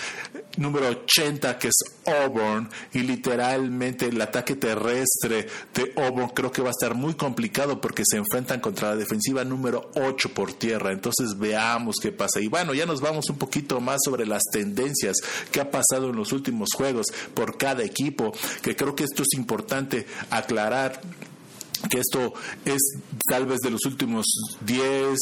número 0.57 0.89
80, 0.89 1.57
que 1.57 1.69
es 1.69 1.77
Auburn, 2.05 2.69
y 2.93 2.99
literalmente 2.99 4.07
el 4.07 4.21
ataque 4.21 4.55
terrestre 4.55 5.47
de 5.73 5.93
Auburn 5.95 6.29
creo 6.29 6.51
que 6.51 6.61
va 6.61 6.69
a 6.69 6.71
estar 6.71 6.93
muy 6.93 7.13
complicado 7.13 7.79
porque 7.79 8.03
se 8.05 8.17
enfrentan 8.17 8.59
contra 8.59 8.89
la 8.89 8.95
defensiva 8.97 9.45
número 9.45 9.91
8 9.95 10.33
por 10.33 10.51
tierra. 10.53 10.91
Entonces 10.91 11.37
veamos 11.37 11.95
qué 12.01 12.11
pasa. 12.11 12.41
Y 12.41 12.48
bueno, 12.49 12.73
ya 12.73 12.85
nos 12.85 13.01
vamos 13.01 13.29
un 13.29 13.37
poquito 13.37 13.79
más 13.79 13.99
sobre 14.03 14.25
las 14.25 14.43
tendencias 14.51 15.17
que 15.51 15.61
ha 15.61 15.71
pasado 15.71 16.09
en 16.09 16.15
los 16.15 16.31
últimos 16.31 16.69
juegos 16.75 17.07
por 17.33 17.57
cada 17.57 17.83
equipo, 17.83 18.33
que 18.61 18.75
creo 18.75 18.95
que 18.95 19.03
esto 19.03 19.23
es 19.23 19.37
importante 19.37 20.05
aclarar 20.29 21.01
que 21.89 21.99
esto 21.99 22.33
es 22.65 22.81
tal 23.29 23.45
vez 23.45 23.59
de 23.59 23.69
los 23.69 23.85
últimos 23.85 24.25
10 24.65 25.17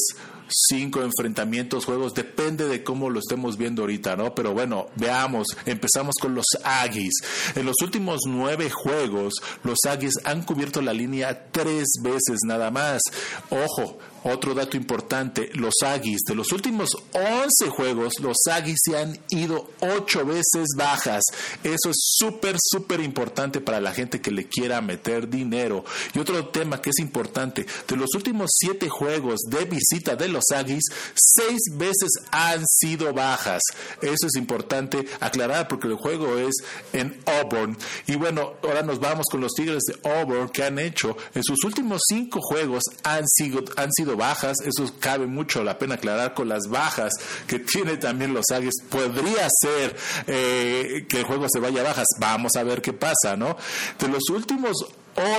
cinco 0.48 1.02
enfrentamientos, 1.02 1.84
juegos, 1.84 2.14
depende 2.14 2.68
de 2.68 2.82
cómo 2.82 3.10
lo 3.10 3.20
estemos 3.20 3.56
viendo 3.56 3.82
ahorita, 3.82 4.16
¿no? 4.16 4.34
Pero 4.34 4.52
bueno, 4.52 4.88
veamos, 4.96 5.46
empezamos 5.66 6.14
con 6.20 6.34
los 6.34 6.46
Aggies. 6.64 7.14
En 7.54 7.66
los 7.66 7.76
últimos 7.82 8.20
nueve 8.26 8.70
juegos, 8.70 9.34
los 9.62 9.78
Aggies 9.86 10.14
han 10.24 10.42
cubierto 10.42 10.80
la 10.80 10.92
línea 10.92 11.48
tres 11.50 11.86
veces 12.02 12.40
nada 12.44 12.70
más. 12.70 13.02
Ojo, 13.50 13.98
otro 14.24 14.54
dato 14.54 14.76
importante, 14.76 15.50
los 15.54 15.74
Aggies, 15.84 16.20
de 16.26 16.34
los 16.34 16.52
últimos 16.52 16.90
11 17.12 17.70
juegos, 17.70 18.14
los 18.20 18.36
Aggies 18.50 18.78
se 18.84 18.96
han 18.96 19.18
ido 19.30 19.70
8 19.80 20.24
veces 20.26 20.68
bajas. 20.76 21.22
Eso 21.62 21.90
es 21.90 21.96
súper, 22.16 22.56
súper 22.58 23.00
importante 23.00 23.60
para 23.60 23.80
la 23.80 23.92
gente 23.92 24.20
que 24.20 24.30
le 24.30 24.46
quiera 24.46 24.80
meter 24.80 25.28
dinero. 25.28 25.84
Y 26.14 26.18
otro 26.18 26.48
tema 26.48 26.80
que 26.80 26.90
es 26.90 26.98
importante, 26.98 27.66
de 27.86 27.96
los 27.96 28.14
últimos 28.14 28.50
7 28.58 28.88
juegos 28.88 29.40
de 29.48 29.64
visita 29.64 30.16
de 30.16 30.28
los 30.28 30.44
Aggies, 30.54 30.84
6 31.14 31.58
veces 31.74 32.10
han 32.30 32.66
sido 32.66 33.12
bajas. 33.12 33.62
Eso 34.02 34.26
es 34.26 34.36
importante 34.36 35.06
aclarar 35.20 35.68
porque 35.68 35.88
el 35.88 35.94
juego 35.94 36.36
es 36.38 36.56
en 36.92 37.20
Auburn. 37.26 37.76
Y 38.06 38.16
bueno, 38.16 38.54
ahora 38.62 38.82
nos 38.82 39.00
vamos 39.00 39.26
con 39.30 39.40
los 39.40 39.52
Tigres 39.52 39.82
de 39.84 40.10
Auburn 40.10 40.48
que 40.48 40.64
han 40.64 40.78
hecho 40.78 41.16
en 41.34 41.42
sus 41.42 41.62
últimos 41.64 42.02
5 42.08 42.40
juegos 42.40 42.84
han 43.04 43.26
sido, 43.28 43.64
han 43.76 43.92
sido 43.92 44.07
bajas, 44.16 44.56
eso 44.64 44.92
cabe 44.98 45.26
mucho 45.26 45.62
la 45.64 45.78
pena 45.78 45.94
aclarar 45.94 46.34
con 46.34 46.48
las 46.48 46.68
bajas 46.68 47.12
que 47.46 47.58
tiene 47.58 47.96
también 47.96 48.34
los 48.34 48.46
Águilas. 48.52 48.74
Podría 48.88 49.48
ser 49.62 49.96
eh, 50.26 51.06
que 51.08 51.18
el 51.18 51.24
juego 51.24 51.46
se 51.48 51.60
vaya 51.60 51.80
a 51.80 51.84
bajas, 51.84 52.06
vamos 52.18 52.52
a 52.56 52.62
ver 52.62 52.82
qué 52.82 52.92
pasa, 52.92 53.36
¿no? 53.36 53.56
De 53.98 54.08
los 54.08 54.28
últimos 54.30 54.76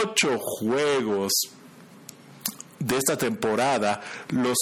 ocho 0.03 0.37
juegos 0.39 1.31
de 2.79 2.97
esta 2.97 3.17
temporada, 3.17 4.01
los, 4.29 4.57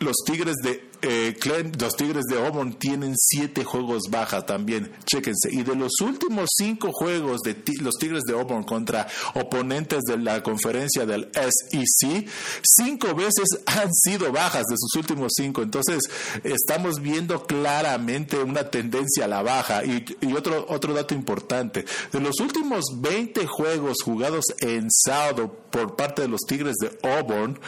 los 0.00 0.16
Tigres 0.24 0.56
de 0.62 0.87
eh, 1.02 1.36
los 1.78 1.96
Tigres 1.96 2.24
de 2.24 2.44
Auburn 2.44 2.74
tienen 2.74 3.14
siete 3.16 3.64
juegos 3.64 4.04
baja 4.10 4.44
también, 4.44 4.92
chéquense. 5.04 5.48
Y 5.52 5.62
de 5.62 5.74
los 5.74 6.00
últimos 6.00 6.50
cinco 6.56 6.92
juegos 6.92 7.40
de 7.42 7.56
los 7.80 7.94
Tigres 7.96 8.22
de 8.24 8.34
Auburn 8.34 8.64
contra 8.64 9.06
oponentes 9.34 10.02
de 10.04 10.18
la 10.18 10.42
conferencia 10.42 11.06
del 11.06 11.30
SEC, 11.32 12.28
cinco 12.62 13.14
veces 13.14 13.44
han 13.66 13.92
sido 13.92 14.32
bajas 14.32 14.64
de 14.68 14.76
sus 14.76 14.94
últimos 14.96 15.32
cinco. 15.34 15.62
Entonces, 15.62 16.00
estamos 16.44 17.00
viendo 17.00 17.46
claramente 17.46 18.38
una 18.38 18.70
tendencia 18.70 19.24
a 19.24 19.28
la 19.28 19.42
baja. 19.42 19.84
Y, 19.84 20.04
y 20.20 20.32
otro, 20.34 20.66
otro 20.68 20.94
dato 20.94 21.14
importante, 21.14 21.84
de 22.12 22.20
los 22.20 22.40
últimos 22.40 22.84
20 22.96 23.46
juegos 23.46 23.98
jugados 24.02 24.44
en 24.60 24.90
sábado 24.90 25.52
por 25.70 25.96
parte 25.96 26.22
de 26.22 26.28
los 26.28 26.40
Tigres 26.42 26.76
de 26.80 26.98
Auburn, 27.08 27.58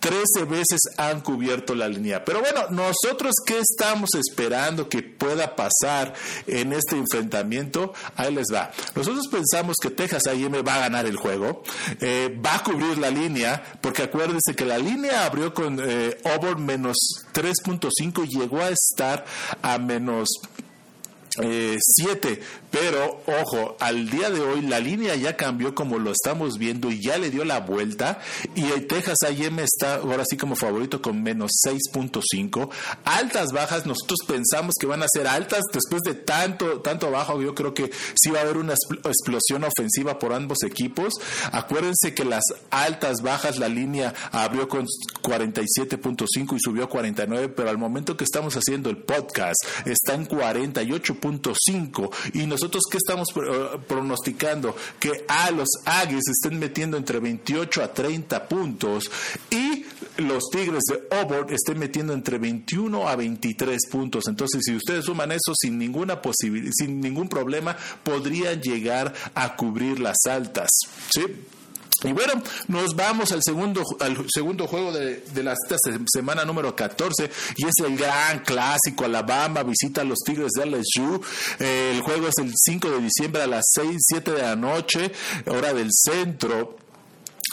13 0.00 0.44
veces 0.48 0.80
han 0.96 1.20
cubierto 1.20 1.74
la 1.74 1.88
línea. 1.88 2.24
Pero 2.24 2.40
bueno, 2.40 2.68
nosotros 2.70 3.34
qué 3.44 3.58
estamos 3.58 4.10
esperando 4.14 4.88
que 4.88 5.02
pueda 5.02 5.56
pasar 5.56 6.14
en 6.46 6.72
este 6.72 6.96
enfrentamiento? 6.96 7.92
Ahí 8.16 8.34
les 8.34 8.46
va. 8.52 8.70
Nosotros 8.94 9.26
pensamos 9.30 9.76
que 9.80 9.90
Texas 9.90 10.26
A&M 10.26 10.62
va 10.62 10.76
a 10.76 10.80
ganar 10.80 11.06
el 11.06 11.16
juego, 11.16 11.62
eh, 12.00 12.38
va 12.44 12.56
a 12.56 12.62
cubrir 12.62 12.98
la 12.98 13.10
línea, 13.10 13.62
porque 13.80 14.02
acuérdense 14.02 14.54
que 14.54 14.64
la 14.64 14.78
línea 14.78 15.24
abrió 15.24 15.52
con 15.52 15.78
eh, 15.82 16.18
Auburn 16.24 16.64
menos 16.64 16.96
3.5 17.32 18.26
y 18.26 18.38
llegó 18.38 18.60
a 18.60 18.70
estar 18.70 19.24
a 19.62 19.78
menos 19.78 20.28
7, 21.38 22.28
eh, 22.32 22.40
pero 22.70 23.22
ojo, 23.26 23.76
al 23.80 24.10
día 24.10 24.30
de 24.30 24.40
hoy 24.40 24.62
la 24.62 24.80
línea 24.80 25.14
ya 25.16 25.36
cambió 25.36 25.74
como 25.74 25.98
lo 25.98 26.12
estamos 26.12 26.58
viendo 26.58 26.90
y 26.90 27.00
ya 27.00 27.18
le 27.18 27.30
dio 27.30 27.44
la 27.44 27.60
vuelta 27.60 28.20
y 28.54 28.64
el 28.72 28.86
Texas 28.86 29.18
A&M 29.24 29.62
está 29.62 29.96
ahora 29.96 30.24
sí 30.28 30.36
como 30.36 30.56
favorito 30.56 31.00
con 31.00 31.22
menos 31.22 31.50
6.5. 31.66 32.70
Altas, 33.04 33.52
bajas, 33.52 33.86
nosotros 33.86 34.18
pensamos 34.26 34.74
que 34.78 34.86
van 34.86 35.02
a 35.02 35.06
ser 35.08 35.26
altas 35.26 35.62
después 35.72 36.02
de 36.02 36.14
tanto, 36.14 36.80
tanto 36.80 37.10
bajo. 37.10 37.40
Yo 37.40 37.54
creo 37.54 37.74
que 37.74 37.90
sí 38.14 38.30
va 38.30 38.40
a 38.40 38.42
haber 38.42 38.56
una 38.56 38.74
explosión 38.74 39.64
ofensiva 39.64 40.18
por 40.18 40.32
ambos 40.32 40.62
equipos. 40.62 41.14
Acuérdense 41.52 42.14
que 42.14 42.24
las 42.24 42.44
altas, 42.70 43.22
bajas, 43.22 43.58
la 43.58 43.68
línea 43.68 44.14
abrió 44.32 44.68
con 44.68 44.86
47.5 45.22 46.56
y 46.56 46.60
subió 46.60 46.84
a 46.84 46.88
49, 46.88 47.48
pero 47.50 47.70
al 47.70 47.78
momento 47.78 48.16
que 48.16 48.24
estamos 48.24 48.54
haciendo 48.54 48.90
el 48.90 48.98
podcast 48.98 49.58
está 49.86 50.14
en 50.14 50.26
48.5 51.28 52.10
y 52.34 52.46
nosotros 52.46 52.84
qué 52.90 52.98
estamos 52.98 53.28
eh, 53.36 53.78
pronosticando 53.86 54.74
que 54.98 55.24
a 55.28 55.50
los 55.50 55.68
Aggies 55.84 56.24
estén 56.28 56.58
metiendo 56.58 56.96
entre 56.96 57.20
28 57.20 57.82
a 57.82 57.92
30 57.92 58.48
puntos 58.48 59.10
y 59.50 59.84
los 60.18 60.44
Tigres 60.50 60.82
de 60.90 61.16
Auburn 61.16 61.52
estén 61.52 61.78
metiendo 61.78 62.12
entre 62.12 62.38
21 62.38 63.08
a 63.08 63.16
23 63.16 63.78
puntos. 63.90 64.26
Entonces, 64.26 64.62
si 64.64 64.74
ustedes 64.74 65.04
suman 65.04 65.32
eso 65.32 65.52
sin 65.54 65.78
ninguna 65.78 66.20
posibilidad, 66.20 66.72
sin 66.74 67.00
ningún 67.00 67.28
problema, 67.28 67.76
podrían 68.02 68.60
llegar 68.60 69.14
a 69.34 69.54
cubrir 69.56 70.00
las 70.00 70.16
altas. 70.26 70.70
¿Sí? 71.10 71.22
Y 72.04 72.12
bueno, 72.12 72.42
nos 72.68 72.94
vamos 72.94 73.32
al 73.32 73.42
segundo, 73.42 73.82
al 74.00 74.24
segundo 74.28 74.68
juego 74.68 74.92
de, 74.92 75.20
de 75.34 75.42
la 75.42 75.54
semana 76.06 76.44
número 76.44 76.76
14 76.76 77.30
y 77.56 77.66
es 77.66 77.74
el 77.84 77.96
gran 77.96 78.40
clásico. 78.44 79.04
Alabama 79.04 79.64
visita 79.64 80.02
a 80.02 80.04
los 80.04 80.18
Tigres 80.20 80.52
de 80.52 80.66
LSU. 80.66 81.20
Eh, 81.58 81.92
el 81.94 82.02
juego 82.02 82.28
es 82.28 82.38
el 82.38 82.52
5 82.54 82.90
de 82.90 83.00
diciembre 83.00 83.42
a 83.42 83.46
las 83.46 83.64
6, 83.72 83.96
7 83.98 84.32
de 84.32 84.42
la 84.42 84.54
noche, 84.54 85.10
hora 85.46 85.74
del 85.74 85.88
centro 85.90 86.87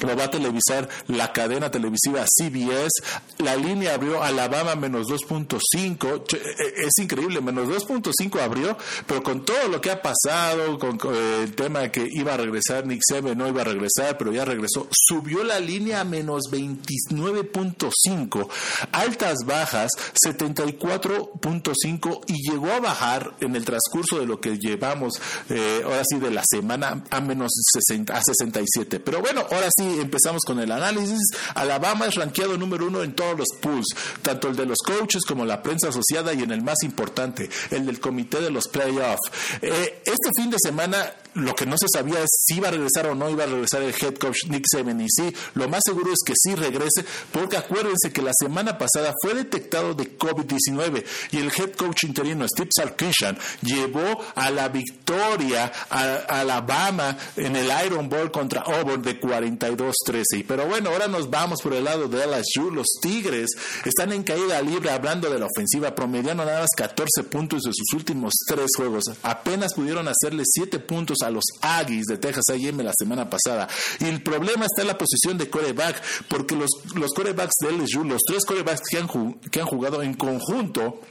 lo 0.01 0.15
va 0.15 0.25
a 0.25 0.31
televisar 0.31 0.87
la 1.07 1.31
cadena 1.31 1.71
televisiva 1.71 2.25
CBS. 2.25 3.01
La 3.39 3.55
línea 3.55 3.93
abrió 3.95 4.21
Alabama 4.23 4.75
menos 4.75 5.07
2.5. 5.07 6.35
Eh, 6.35 6.73
es 6.87 6.97
increíble, 7.01 7.41
menos 7.41 7.67
2.5 7.67 8.39
abrió, 8.41 8.77
pero 9.05 9.23
con 9.23 9.45
todo 9.45 9.67
lo 9.69 9.81
que 9.81 9.91
ha 9.91 10.01
pasado, 10.01 10.77
con, 10.79 10.97
eh, 11.13 11.41
el 11.43 11.53
tema 11.55 11.79
de 11.81 11.91
que 11.91 12.07
iba 12.09 12.33
a 12.33 12.37
regresar 12.37 12.85
Nick 12.85 13.01
Sebe, 13.05 13.35
no 13.35 13.47
iba 13.47 13.61
a 13.61 13.65
regresar, 13.65 14.17
pero 14.17 14.31
ya 14.31 14.45
regresó, 14.45 14.87
subió 14.91 15.43
la 15.43 15.59
línea 15.59 16.01
a 16.01 16.03
menos 16.03 16.45
29.5. 16.51 18.49
Altas, 18.91 19.37
bajas, 19.45 19.91
74.5 20.25 22.21
y 22.27 22.49
llegó 22.49 22.71
a 22.71 22.79
bajar 22.79 23.33
en 23.39 23.55
el 23.55 23.65
transcurso 23.65 24.19
de 24.19 24.25
lo 24.25 24.39
que 24.41 24.57
llevamos, 24.57 25.21
eh, 25.49 25.81
ahora 25.83 26.01
sí, 26.07 26.17
de 26.19 26.31
la 26.31 26.43
semana 26.45 27.03
a 27.09 27.21
menos 27.21 27.51
60, 27.73 28.15
a 28.15 28.21
67. 28.21 28.99
Pero 28.99 29.21
bueno, 29.21 29.45
ahora 29.51 29.69
sí 29.75 29.84
empezamos 29.99 30.41
con 30.45 30.59
el 30.59 30.71
análisis. 30.71 31.19
Alabama 31.53 32.05
es 32.05 32.15
rankeado 32.15 32.57
número 32.57 32.87
uno 32.87 33.03
en 33.03 33.13
todos 33.13 33.37
los 33.37 33.47
pools, 33.61 33.87
tanto 34.21 34.47
el 34.47 34.55
de 34.55 34.65
los 34.65 34.79
coaches 34.79 35.23
como 35.25 35.45
la 35.45 35.61
prensa 35.61 35.89
asociada 35.89 36.33
y 36.33 36.43
en 36.43 36.51
el 36.51 36.61
más 36.61 36.83
importante, 36.83 37.49
el 37.71 37.85
del 37.85 37.99
comité 37.99 38.41
de 38.41 38.51
los 38.51 38.67
playoffs. 38.67 39.31
Eh, 39.61 40.01
este 40.05 40.29
fin 40.35 40.49
de 40.49 40.57
semana 40.59 41.11
lo 41.35 41.53
que 41.55 41.65
no 41.65 41.77
se 41.77 41.87
sabía 41.93 42.21
es 42.21 42.29
si 42.31 42.57
iba 42.57 42.69
a 42.69 42.71
regresar 42.71 43.07
o 43.07 43.15
no 43.15 43.29
iba 43.29 43.43
a 43.43 43.47
regresar 43.47 43.81
el 43.81 43.93
head 43.93 44.15
coach 44.15 44.45
Nick 44.47 44.65
Saban 44.71 44.99
y 45.01 45.07
sí, 45.09 45.33
lo 45.53 45.69
más 45.69 45.81
seguro 45.85 46.11
es 46.11 46.19
que 46.25 46.33
sí 46.35 46.55
regrese 46.55 47.05
porque 47.31 47.57
acuérdense 47.57 48.11
que 48.11 48.21
la 48.21 48.31
semana 48.37 48.77
pasada 48.77 49.13
fue 49.21 49.33
detectado 49.33 49.93
de 49.93 50.17
COVID-19 50.17 51.03
y 51.31 51.37
el 51.37 51.47
head 51.47 51.73
coach 51.75 52.03
interino 52.03 52.47
Steve 52.47 52.69
Sarkisian 52.75 53.37
llevó 53.61 54.23
a 54.35 54.49
la 54.49 54.69
victoria 54.69 55.71
a, 55.89 56.39
Alabama 56.39 57.17
en 57.35 57.55
el 57.55 57.69
Iron 57.85 58.09
Bowl 58.09 58.31
contra 58.31 58.61
Auburn 58.61 59.01
de 59.01 59.19
42-13. 59.19 60.45
Pero 60.47 60.67
bueno, 60.67 60.89
ahora 60.89 61.07
nos 61.07 61.29
vamos 61.29 61.61
por 61.61 61.73
el 61.73 61.83
lado 61.83 62.07
de 62.07 62.25
LSU. 62.25 62.71
Los 62.71 62.87
Tigres 63.01 63.51
están 63.83 64.11
en 64.11 64.23
caída 64.23 64.61
libre 64.61 64.91
hablando 64.91 65.29
de 65.29 65.39
la 65.39 65.47
ofensiva, 65.47 65.93
promediando 65.95 66.45
nada 66.45 66.61
más 66.61 66.69
14 66.75 67.23
puntos 67.29 67.63
de 67.63 67.71
sus 67.73 67.93
últimos 67.93 68.33
tres 68.47 68.71
juegos. 68.75 69.03
Apenas 69.23 69.73
pudieron 69.73 70.07
hacerle 70.07 70.43
7 70.45 70.79
puntos 70.79 71.21
a 71.25 71.31
los 71.31 71.43
Aggies 71.61 72.05
de 72.05 72.17
Texas 72.17 72.45
A&M 72.49 72.83
la 72.83 72.93
semana 72.97 73.29
pasada. 73.29 73.67
Y 73.99 74.05
el 74.05 74.21
problema 74.21 74.65
está 74.65 74.81
en 74.81 74.87
la 74.87 74.97
posición 74.97 75.37
de 75.37 75.49
coreback, 75.49 76.01
porque 76.27 76.55
los, 76.55 76.69
los 76.95 77.11
corebacks 77.13 77.55
de 77.61 77.71
LSU, 77.71 78.03
los 78.03 78.21
tres 78.27 78.45
corebacks 78.45 78.81
que 78.89 78.97
han, 78.97 79.07
que 79.51 79.59
han 79.59 79.65
jugado 79.65 80.01
en 80.01 80.13
conjunto, 80.13 81.01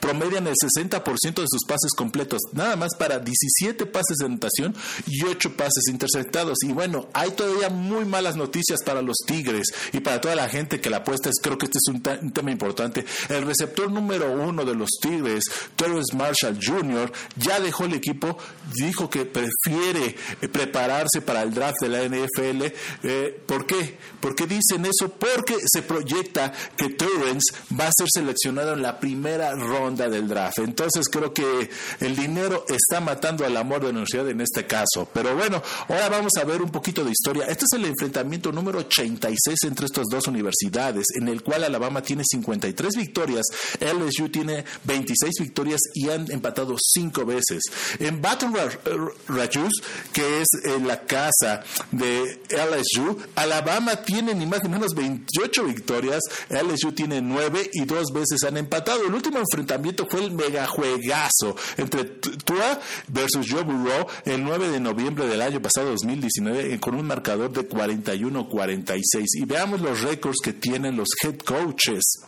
promedian 0.00 0.46
el 0.46 0.54
60% 0.54 1.34
de 1.34 1.46
sus 1.48 1.64
pases 1.66 1.92
completos, 1.96 2.40
nada 2.52 2.76
más 2.76 2.94
para 2.96 3.18
17 3.18 3.86
pases 3.86 4.18
de 4.18 4.26
anotación 4.26 4.74
y 5.06 5.24
8 5.24 5.56
pases 5.56 5.84
interceptados. 5.90 6.58
Y 6.62 6.72
bueno, 6.72 7.08
hay 7.12 7.30
todavía 7.32 7.68
muy 7.68 8.04
malas 8.04 8.36
noticias 8.36 8.82
para 8.84 9.02
los 9.02 9.16
Tigres 9.26 9.68
y 9.92 10.00
para 10.00 10.20
toda 10.20 10.34
la 10.34 10.48
gente 10.48 10.80
que 10.80 10.90
la 10.90 10.98
apuesta. 10.98 11.28
Es, 11.28 11.36
creo 11.42 11.58
que 11.58 11.66
este 11.66 11.78
es 11.78 11.94
un, 11.94 12.02
tema 12.32 12.50
importante. 12.50 13.04
El 13.28 13.46
receptor 13.46 13.90
número 13.90 14.32
uno 14.32 14.64
de 14.64 14.74
los 14.74 14.90
Tigres, 15.00 15.44
Terrence 15.76 16.16
Marshall 16.16 16.58
Jr., 16.62 17.12
ya 17.36 17.60
dejó 17.60 17.84
el 17.84 17.94
equipo, 17.94 18.38
dijo 18.74 19.08
que 19.10 19.24
prefiere 19.24 20.16
eh, 20.40 20.48
prepararse 20.48 21.20
para 21.20 21.42
el 21.42 21.52
draft 21.52 21.80
de 21.80 21.88
la 21.88 22.04
NFL. 22.04 22.64
Eh, 23.02 23.42
¿Por 23.46 23.66
qué? 23.66 23.98
¿Por 24.20 24.34
qué 24.34 24.46
dicen 24.46 24.86
eso? 24.86 25.10
Porque 25.10 25.56
se 25.66 25.82
proyecta 25.82 26.52
que 26.76 26.90
Terrence 26.90 27.54
va 27.78 27.86
a 27.88 27.92
ser 27.96 28.06
seleccionado 28.12 28.74
en 28.74 28.82
la 28.82 28.98
primera 28.98 29.54
ronda 29.60 30.08
del 30.08 30.28
draft. 30.28 30.58
Entonces 30.58 31.08
creo 31.08 31.32
que 31.32 31.70
el 32.00 32.16
dinero 32.16 32.64
está 32.68 33.00
matando 33.00 33.44
al 33.44 33.56
amor 33.56 33.80
de 33.80 33.86
la 33.86 33.90
universidad 33.90 34.28
en 34.28 34.40
este 34.40 34.66
caso. 34.66 35.08
Pero 35.12 35.34
bueno, 35.36 35.62
ahora 35.88 36.08
vamos 36.08 36.32
a 36.40 36.44
ver 36.44 36.62
un 36.62 36.70
poquito 36.70 37.04
de 37.04 37.10
historia. 37.10 37.46
Este 37.46 37.64
es 37.64 37.72
el 37.74 37.84
enfrentamiento 37.84 38.52
número 38.52 38.78
86 38.80 39.58
entre 39.64 39.86
estas 39.86 40.06
dos 40.10 40.26
universidades, 40.26 41.06
en 41.20 41.28
el 41.28 41.42
cual 41.42 41.64
Alabama 41.64 42.02
tiene 42.02 42.22
53 42.24 42.96
victorias, 42.96 43.46
LSU 43.80 44.28
tiene 44.28 44.64
26 44.84 45.34
victorias 45.40 45.80
y 45.94 46.08
han 46.10 46.30
empatado 46.30 46.76
cinco 46.78 47.24
veces. 47.24 47.62
En 47.98 48.20
Baton 48.20 48.54
Rouge, 48.54 49.70
que 50.12 50.40
es 50.40 50.48
en 50.64 50.86
la 50.86 51.02
casa 51.02 51.62
de 51.92 52.40
LSU, 52.50 53.18
Alabama 53.34 53.96
tiene 53.96 54.34
ni 54.34 54.46
más 54.46 54.62
ni 54.62 54.68
menos 54.68 54.94
28 54.94 55.64
victorias, 55.64 56.20
LSU 56.50 56.92
tiene 56.92 57.20
9 57.20 57.70
y 57.72 57.84
dos 57.84 58.12
veces 58.12 58.42
han 58.44 58.56
empatado. 58.56 59.04
El 59.06 59.14
último 59.14 59.38
enfrentamiento 59.50 60.06
fue 60.08 60.24
el 60.24 60.32
megajuegazo 60.32 61.56
entre 61.76 62.04
Tua 62.04 62.80
versus 63.08 63.46
Joe 63.50 63.62
Burrow 63.62 64.06
el 64.24 64.42
9 64.42 64.70
de 64.70 64.80
noviembre 64.80 65.26
del 65.26 65.42
año 65.42 65.60
pasado 65.60 65.90
2019 65.90 66.78
con 66.80 66.94
un 66.94 67.06
marcador 67.06 67.52
de 67.52 67.68
41-46. 67.68 69.24
Y 69.40 69.44
veamos 69.44 69.80
los 69.80 70.02
récords 70.02 70.38
que 70.42 70.52
tienen 70.52 70.96
los 70.96 71.08
head 71.22 71.38
coaches 71.38 72.20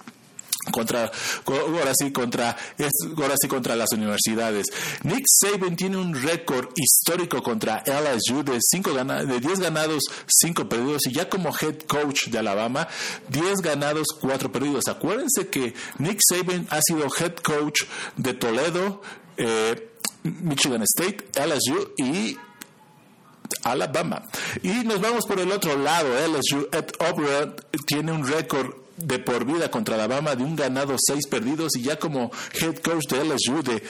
contra 0.70 1.10
ahora 1.46 1.92
sí 1.96 2.10
contra 2.12 2.56
ahora 3.16 3.34
sí 3.40 3.48
contra 3.48 3.76
las 3.76 3.92
universidades. 3.92 4.66
Nick 5.02 5.24
Saban 5.26 5.76
tiene 5.76 5.96
un 5.96 6.14
récord 6.14 6.68
histórico 6.76 7.42
contra 7.42 7.82
LSU 7.86 8.42
de 8.42 8.58
cinco 8.60 8.92
de 8.92 9.40
10 9.40 9.60
ganados, 9.60 10.02
5 10.26 10.68
perdidos 10.68 11.06
y 11.06 11.12
ya 11.12 11.28
como 11.28 11.50
head 11.50 11.78
coach 11.86 12.26
de 12.28 12.38
Alabama, 12.38 12.88
10 13.28 13.60
ganados, 13.60 14.08
4 14.20 14.50
perdidos. 14.50 14.88
Acuérdense 14.88 15.48
que 15.48 15.74
Nick 15.98 16.20
Saban 16.26 16.66
ha 16.70 16.80
sido 16.82 17.06
head 17.18 17.36
coach 17.36 17.82
de 18.16 18.34
Toledo, 18.34 19.02
eh, 19.36 19.90
Michigan 20.22 20.82
State, 20.82 21.28
LSU 21.34 21.92
y 21.96 22.36
Alabama. 23.62 24.22
Y 24.62 24.84
nos 24.84 25.00
vamos 25.00 25.26
por 25.26 25.38
el 25.40 25.50
otro 25.52 25.76
lado. 25.76 26.08
LSU 26.26 26.68
Ed 26.72 26.86
O'Brien 26.98 27.54
tiene 27.86 28.12
un 28.12 28.26
récord 28.26 28.87
de 28.98 29.18
por 29.18 29.44
vida 29.44 29.70
contra 29.70 29.94
Alabama 29.94 30.34
de 30.34 30.44
un 30.44 30.56
ganado, 30.56 30.96
seis 30.98 31.26
perdidos 31.26 31.76
y 31.76 31.82
ya 31.82 31.98
como 31.98 32.30
head 32.60 32.76
coach 32.76 33.06
de 33.10 33.24
LSU 33.24 33.62
de 33.62 33.82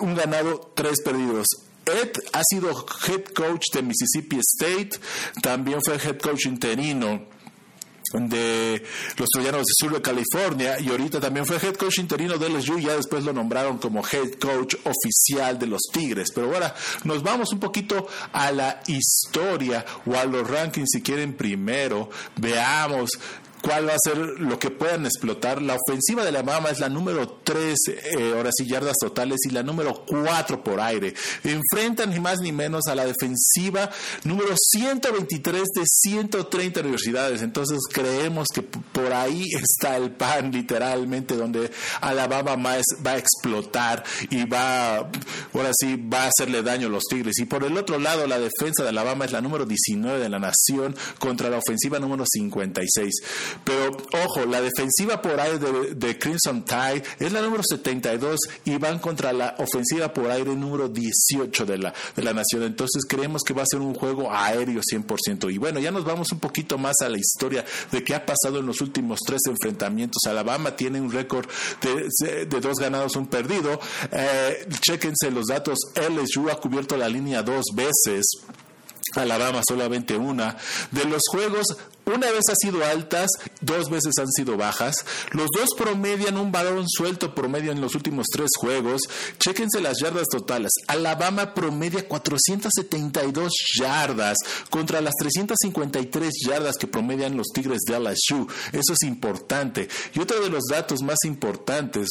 un 0.00 0.14
ganado, 0.14 0.72
tres 0.74 1.02
perdidos. 1.02 1.46
Ed 1.84 2.12
ha 2.32 2.42
sido 2.48 2.70
head 3.08 3.24
coach 3.34 3.66
de 3.74 3.82
Mississippi 3.82 4.38
State, 4.38 5.00
también 5.42 5.80
fue 5.84 5.96
head 5.96 6.18
coach 6.18 6.46
interino 6.46 7.26
de 8.12 8.82
los 9.16 9.28
Troyanos 9.30 9.62
de 9.62 9.72
Sur 9.74 9.94
de 9.94 10.02
California 10.02 10.78
y 10.78 10.88
ahorita 10.90 11.20
también 11.20 11.46
fue 11.46 11.56
head 11.56 11.74
coach 11.76 11.98
interino 11.98 12.36
de 12.36 12.50
LSU 12.50 12.78
y 12.78 12.84
ya 12.84 12.96
después 12.96 13.24
lo 13.24 13.32
nombraron 13.32 13.78
como 13.78 14.02
head 14.02 14.32
coach 14.34 14.74
oficial 14.84 15.58
de 15.58 15.66
los 15.66 15.82
Tigres. 15.92 16.30
Pero 16.34 16.52
ahora 16.52 16.74
nos 17.04 17.22
vamos 17.22 17.52
un 17.52 17.60
poquito 17.60 18.06
a 18.32 18.52
la 18.52 18.80
historia 18.86 19.84
o 20.06 20.14
a 20.14 20.24
los 20.24 20.48
rankings 20.48 20.90
si 20.92 21.02
quieren 21.02 21.34
primero. 21.34 22.10
Veamos 22.36 23.10
cuál 23.62 23.88
va 23.88 23.94
a 23.94 23.98
ser 24.02 24.18
lo 24.18 24.58
que 24.58 24.70
puedan 24.70 25.06
explotar. 25.06 25.62
La 25.62 25.76
ofensiva 25.76 26.24
de 26.24 26.32
la 26.32 26.42
Mama 26.42 26.70
es 26.70 26.80
la 26.80 26.88
número 26.88 27.40
3, 27.44 27.78
eh, 27.88 28.32
horas 28.32 28.54
y 28.58 28.68
yardas 28.68 28.96
totales, 29.00 29.38
y 29.48 29.50
la 29.50 29.62
número 29.62 30.04
4 30.06 30.62
por 30.62 30.80
aire. 30.80 31.14
Enfrentan 31.44 32.10
ni 32.10 32.20
más 32.20 32.40
ni 32.40 32.52
menos 32.52 32.86
a 32.88 32.94
la 32.94 33.06
defensiva 33.06 33.90
número 34.24 34.54
123 34.56 35.62
de 35.74 35.82
130 35.86 36.80
universidades. 36.80 37.42
Entonces 37.42 37.78
creemos 37.90 38.48
que 38.52 38.62
por 38.62 39.12
ahí 39.12 39.48
está 39.54 39.96
el 39.96 40.10
pan, 40.10 40.50
literalmente, 40.52 41.36
donde 41.36 41.70
Alabama 42.00 42.56
va 42.56 43.10
a 43.12 43.18
explotar 43.18 44.02
y 44.30 44.44
va, 44.44 44.96
ahora 44.96 45.70
sí, 45.78 45.96
va 45.96 46.24
a 46.24 46.28
hacerle 46.28 46.62
daño 46.62 46.88
a 46.88 46.90
los 46.90 47.04
Tigres. 47.04 47.38
Y 47.38 47.44
por 47.44 47.64
el 47.64 47.76
otro 47.76 47.98
lado, 47.98 48.26
la 48.26 48.38
defensa 48.38 48.82
de 48.82 48.88
Alabama 48.88 49.24
es 49.24 49.32
la 49.32 49.40
número 49.40 49.64
19 49.64 50.18
de 50.18 50.28
la 50.28 50.38
nación 50.38 50.96
contra 51.18 51.48
la 51.48 51.58
ofensiva 51.58 51.98
número 52.00 52.24
56. 52.26 53.12
Pero 53.64 53.96
ojo, 54.24 54.46
la 54.46 54.60
defensiva 54.60 55.20
por 55.20 55.38
aire 55.40 55.58
de, 55.94 56.18
Crimson 56.18 56.64
Tide 56.64 57.02
es 57.18 57.32
la 57.32 57.40
número 57.40 57.62
72 57.62 58.38
y 58.64 58.76
van 58.76 58.98
contra 58.98 59.32
la 59.32 59.54
ofensiva 59.58 60.12
por 60.12 60.30
aire 60.30 60.54
número 60.54 60.88
18 60.88 61.66
de 61.66 61.78
la, 61.78 61.94
de 62.14 62.22
la 62.22 62.32
nación. 62.32 62.62
Entonces 62.62 63.04
creemos 63.08 63.42
que 63.42 63.54
va 63.54 63.62
a 63.62 63.66
ser 63.66 63.80
un 63.80 63.94
juego 63.94 64.30
aéreo 64.30 64.80
100%. 64.80 65.52
Y 65.52 65.58
bueno, 65.58 65.80
ya 65.80 65.90
nos 65.90 66.04
vamos 66.04 66.30
un 66.32 66.40
poquito 66.40 66.78
más 66.78 66.96
a 67.02 67.08
la 67.08 67.18
historia 67.18 67.64
de 67.90 68.04
qué 68.04 68.14
ha 68.14 68.24
pasado 68.24 68.58
en 68.58 68.66
los 68.66 68.80
últimos 68.80 69.20
tres 69.26 69.40
enfrentamientos. 69.46 70.22
Alabama 70.26 70.76
tiene 70.76 71.00
un 71.00 71.10
récord 71.10 71.46
de, 71.80 72.46
dos 72.46 72.78
ganados, 72.78 73.16
un 73.16 73.26
perdido. 73.26 73.80
Eh, 74.10 74.66
chéquense 74.80 75.30
los 75.30 75.46
datos. 75.46 75.78
LSU 75.94 76.50
ha 76.50 76.60
cubierto 76.60 76.96
la 76.96 77.08
línea 77.08 77.42
dos 77.42 77.66
veces. 77.74 78.26
Alabama 79.14 79.60
solamente 79.66 80.16
una. 80.16 80.56
De 80.90 81.04
los 81.04 81.22
juegos, 81.30 81.66
una 82.04 82.30
vez 82.32 82.42
ha 82.50 82.54
sido 82.56 82.84
altas, 82.84 83.30
dos 83.60 83.88
veces 83.88 84.14
han 84.18 84.30
sido 84.32 84.56
bajas. 84.56 84.96
Los 85.30 85.48
dos 85.56 85.70
promedian 85.76 86.36
un 86.36 86.50
balón 86.50 86.88
suelto 86.88 87.34
promedio 87.34 87.70
en 87.70 87.80
los 87.80 87.94
últimos 87.94 88.26
tres 88.32 88.50
juegos. 88.58 89.02
Chéquense 89.38 89.80
las 89.80 89.98
yardas 90.02 90.26
totales. 90.30 90.72
Alabama 90.88 91.54
promedia 91.54 92.06
472 92.08 93.52
yardas 93.80 94.36
contra 94.70 95.00
las 95.00 95.14
353 95.18 96.30
yardas 96.46 96.76
que 96.76 96.88
promedian 96.88 97.36
los 97.36 97.48
Tigres 97.54 97.82
de 97.86 97.98
LSU. 98.00 98.48
Eso 98.72 98.94
es 98.94 99.02
importante. 99.02 99.88
Y 100.14 100.20
otro 100.20 100.40
de 100.40 100.50
los 100.50 100.64
datos 100.64 101.02
más 101.02 101.18
importantes 101.24 102.08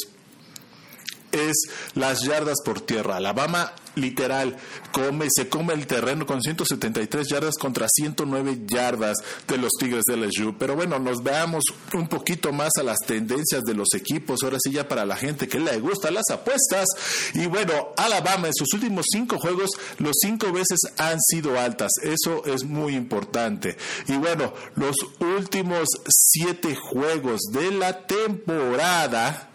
es 1.32 1.70
las 1.96 2.24
yardas 2.24 2.58
por 2.64 2.82
tierra. 2.82 3.18
Alabama 3.18 3.74
literal 3.96 4.56
come, 4.92 5.28
se 5.30 5.50
come 5.50 5.74
el 5.74 5.88
terreno 5.88 6.26
con 6.26 6.42
173 6.42 7.28
yardas 7.28 7.56
contra 7.58 7.88
109 7.90 8.62
yardas 8.66 9.18
de 9.48 9.58
los 9.58 9.72
Tigres 9.80 10.04
de 10.08 10.18
LSU. 10.18 10.56
Pero 10.58 10.76
bueno, 10.76 11.00
nos 11.00 11.24
veamos 11.24 11.64
un 11.94 12.08
poquito 12.08 12.52
más 12.52 12.72
a 12.80 12.84
las 12.84 12.98
tendencias 13.06 13.64
de 13.64 13.74
los 13.74 13.94
equipos. 13.94 14.44
Ahora 14.44 14.58
sí 14.62 14.72
ya 14.72 14.88
para 14.88 15.06
la 15.06 15.16
gente 15.16 15.48
que 15.48 15.60
le 15.60 15.80
gusta 15.80 16.12
las 16.12 16.30
apuestas. 16.32 16.86
Y 17.34 17.48
bueno, 17.48 17.90
Alabama 17.98 18.48
en 18.48 18.54
sus 18.54 18.74
últimos 18.74 19.06
cinco 19.12 19.38
juegos, 19.38 19.72
los 19.98 20.16
cinco 20.22 20.52
veces 20.52 20.80
han 20.98 21.20
sido 21.22 21.60
altas. 21.60 21.92
Eso 22.04 22.46
es 22.46 22.64
muy 22.64 22.96
importante. 22.96 23.78
Y 24.08 24.18
bueno, 24.18 24.54
los 24.76 24.96
últimos 25.20 25.88
siete 26.08 26.76
juegos 26.76 27.42
de 27.52 27.72
la 27.72 28.06
temporada 28.06 29.51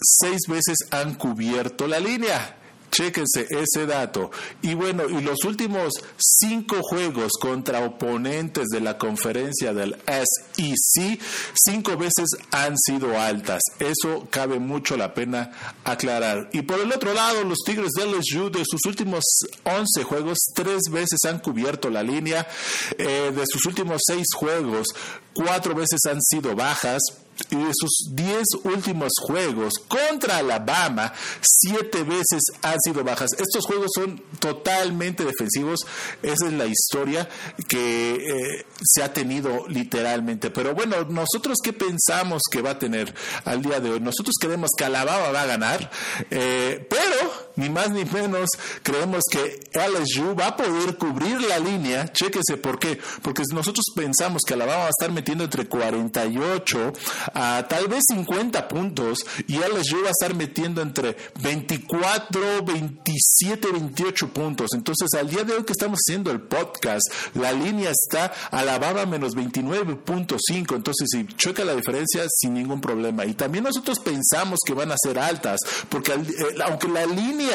seis 0.00 0.40
veces 0.48 0.76
han 0.90 1.14
cubierto 1.14 1.86
la 1.86 2.00
línea. 2.00 2.58
Chéquense 2.90 3.46
ese 3.50 3.86
dato. 3.86 4.30
Y 4.62 4.74
bueno, 4.74 5.08
y 5.08 5.20
los 5.20 5.44
últimos 5.44 5.92
cinco 6.16 6.82
juegos 6.82 7.32
contra 7.40 7.84
oponentes 7.84 8.68
de 8.68 8.80
la 8.80 8.98
conferencia 8.98 9.72
del 9.72 9.96
SEC, 10.06 11.20
cinco 11.54 11.96
veces 11.96 12.26
han 12.50 12.76
sido 12.78 13.20
altas. 13.20 13.62
Eso 13.78 14.26
cabe 14.30 14.58
mucho 14.58 14.96
la 14.96 15.14
pena 15.14 15.78
aclarar. 15.84 16.48
Y 16.52 16.62
por 16.62 16.80
el 16.80 16.90
otro 16.92 17.12
lado, 17.12 17.44
los 17.44 17.58
Tigres 17.64 17.92
de 17.92 18.06
LSU 18.06 18.50
de 18.50 18.64
sus 18.64 18.84
últimos 18.86 19.24
11 19.64 20.04
juegos, 20.04 20.38
tres 20.54 20.82
veces 20.90 21.18
han 21.26 21.40
cubierto 21.40 21.90
la 21.90 22.02
línea. 22.02 22.46
Eh, 22.96 23.32
de 23.34 23.44
sus 23.46 23.64
últimos 23.66 24.00
seis 24.06 24.26
juegos, 24.34 24.88
cuatro 25.34 25.74
veces 25.74 26.00
han 26.08 26.20
sido 26.22 26.56
bajas 26.56 27.00
y 27.50 27.56
de 27.56 27.70
sus 27.72 28.10
10 28.12 28.44
últimos 28.64 29.12
juegos 29.20 29.74
contra 29.86 30.38
Alabama, 30.38 31.12
siete 31.40 32.02
veces 32.02 32.42
han 32.62 32.78
sido 32.80 33.04
bajas. 33.04 33.30
Estos 33.38 33.64
juegos 33.64 33.90
son 33.94 34.22
totalmente 34.40 35.24
defensivos. 35.24 35.80
Esa 36.22 36.46
es 36.46 36.52
la 36.52 36.66
historia 36.66 37.28
que 37.66 38.14
eh, 38.14 38.66
se 38.82 39.02
ha 39.02 39.12
tenido 39.12 39.66
literalmente. 39.68 40.50
Pero 40.50 40.74
bueno, 40.74 41.04
nosotros 41.04 41.58
qué 41.62 41.72
pensamos 41.72 42.42
que 42.50 42.62
va 42.62 42.70
a 42.70 42.78
tener 42.78 43.14
al 43.44 43.62
día 43.62 43.80
de 43.80 43.90
hoy? 43.90 44.00
Nosotros 44.00 44.34
creemos 44.40 44.70
que 44.76 44.84
Alabama 44.84 45.30
va 45.30 45.42
a 45.42 45.46
ganar, 45.46 45.90
eh, 46.30 46.86
pero 46.88 47.47
ni 47.58 47.68
más 47.68 47.90
ni 47.90 48.04
menos 48.04 48.48
creemos 48.82 49.22
que 49.30 49.60
LSU 49.74 50.34
va 50.34 50.48
a 50.48 50.56
poder 50.56 50.96
cubrir 50.96 51.40
la 51.42 51.58
línea. 51.58 52.10
Chéquese 52.12 52.56
por 52.56 52.78
qué. 52.78 52.98
Porque 53.20 53.42
nosotros 53.52 53.84
pensamos 53.94 54.42
que 54.46 54.54
Alabama 54.54 54.78
va 54.78 54.86
a 54.86 54.90
estar 54.90 55.10
metiendo 55.10 55.44
entre 55.44 55.66
48 55.66 56.92
a 57.34 57.66
tal 57.68 57.88
vez 57.88 58.04
50 58.08 58.68
puntos 58.68 59.26
y 59.48 59.56
LSU 59.56 60.02
va 60.02 60.08
a 60.08 60.12
estar 60.12 60.34
metiendo 60.34 60.82
entre 60.82 61.16
24, 61.42 62.62
27, 62.64 63.72
28 63.72 64.28
puntos. 64.28 64.70
Entonces, 64.74 65.08
al 65.18 65.28
día 65.28 65.42
de 65.42 65.54
hoy 65.54 65.64
que 65.64 65.72
estamos 65.72 65.98
haciendo 65.98 66.30
el 66.30 66.40
podcast, 66.40 67.02
la 67.34 67.52
línea 67.52 67.90
está 67.90 68.32
Alabama 68.52 69.04
menos 69.04 69.34
29.5. 69.34 70.76
Entonces, 70.76 71.08
si 71.10 71.26
choca 71.26 71.64
la 71.64 71.74
diferencia, 71.74 72.24
sin 72.28 72.54
ningún 72.54 72.80
problema. 72.80 73.26
Y 73.26 73.34
también 73.34 73.64
nosotros 73.64 73.98
pensamos 73.98 74.60
que 74.64 74.74
van 74.74 74.92
a 74.92 74.96
ser 74.96 75.18
altas, 75.18 75.58
porque 75.88 76.12
eh, 76.12 76.22
aunque 76.64 76.86
la 76.86 77.04
línea 77.04 77.47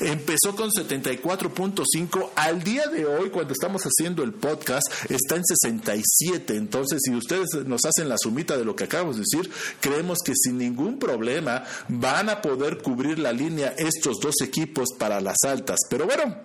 empezó 0.00 0.54
con 0.56 0.70
74.5. 0.70 2.30
Al 2.36 2.62
día 2.62 2.86
de 2.86 3.06
hoy, 3.06 3.30
cuando 3.30 3.52
estamos 3.52 3.82
haciendo 3.82 4.22
el 4.22 4.32
podcast, 4.32 4.86
está 5.08 5.36
en 5.36 5.44
67. 5.44 6.56
Entonces, 6.56 7.00
si 7.04 7.14
ustedes 7.14 7.48
nos 7.66 7.84
hacen 7.84 8.08
la 8.08 8.18
sumita 8.18 8.56
de 8.56 8.64
lo 8.64 8.76
que 8.76 8.84
acabamos 8.84 9.16
de 9.16 9.24
decir, 9.30 9.50
creemos 9.80 10.18
que 10.24 10.32
sin 10.34 10.58
ningún 10.58 10.98
problema 10.98 11.64
van 11.88 12.28
a 12.28 12.40
poder 12.40 12.78
cubrir 12.78 13.18
la 13.18 13.32
línea 13.32 13.74
estos 13.76 14.18
dos 14.20 14.40
equipos 14.42 14.90
para 14.98 15.20
las 15.20 15.36
altas. 15.44 15.80
Pero 15.88 16.06
bueno, 16.06 16.36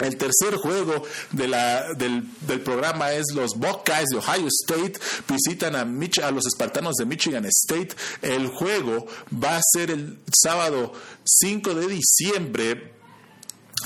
el 0.00 0.16
tercer 0.16 0.56
juego 0.56 1.04
de 1.32 1.48
la, 1.48 1.92
del, 1.94 2.24
programa 2.64 3.12
es 3.12 3.26
los 3.34 3.52
Buckeyes 3.56 4.06
de 4.10 4.18
Ohio 4.18 4.48
State 4.48 4.94
visitan 5.28 5.76
a, 5.76 5.82
a 5.82 6.30
los 6.30 6.46
espartanos 6.46 6.94
de 6.96 7.04
Michigan 7.06 7.44
State. 7.46 7.94
El 8.22 8.48
juego 8.48 9.06
va 9.32 9.56
a 9.56 9.60
ser 9.72 9.90
el 9.90 10.18
sábado 10.32 10.92
5 11.24 11.74
de 11.74 11.86
diciembre 11.88 12.93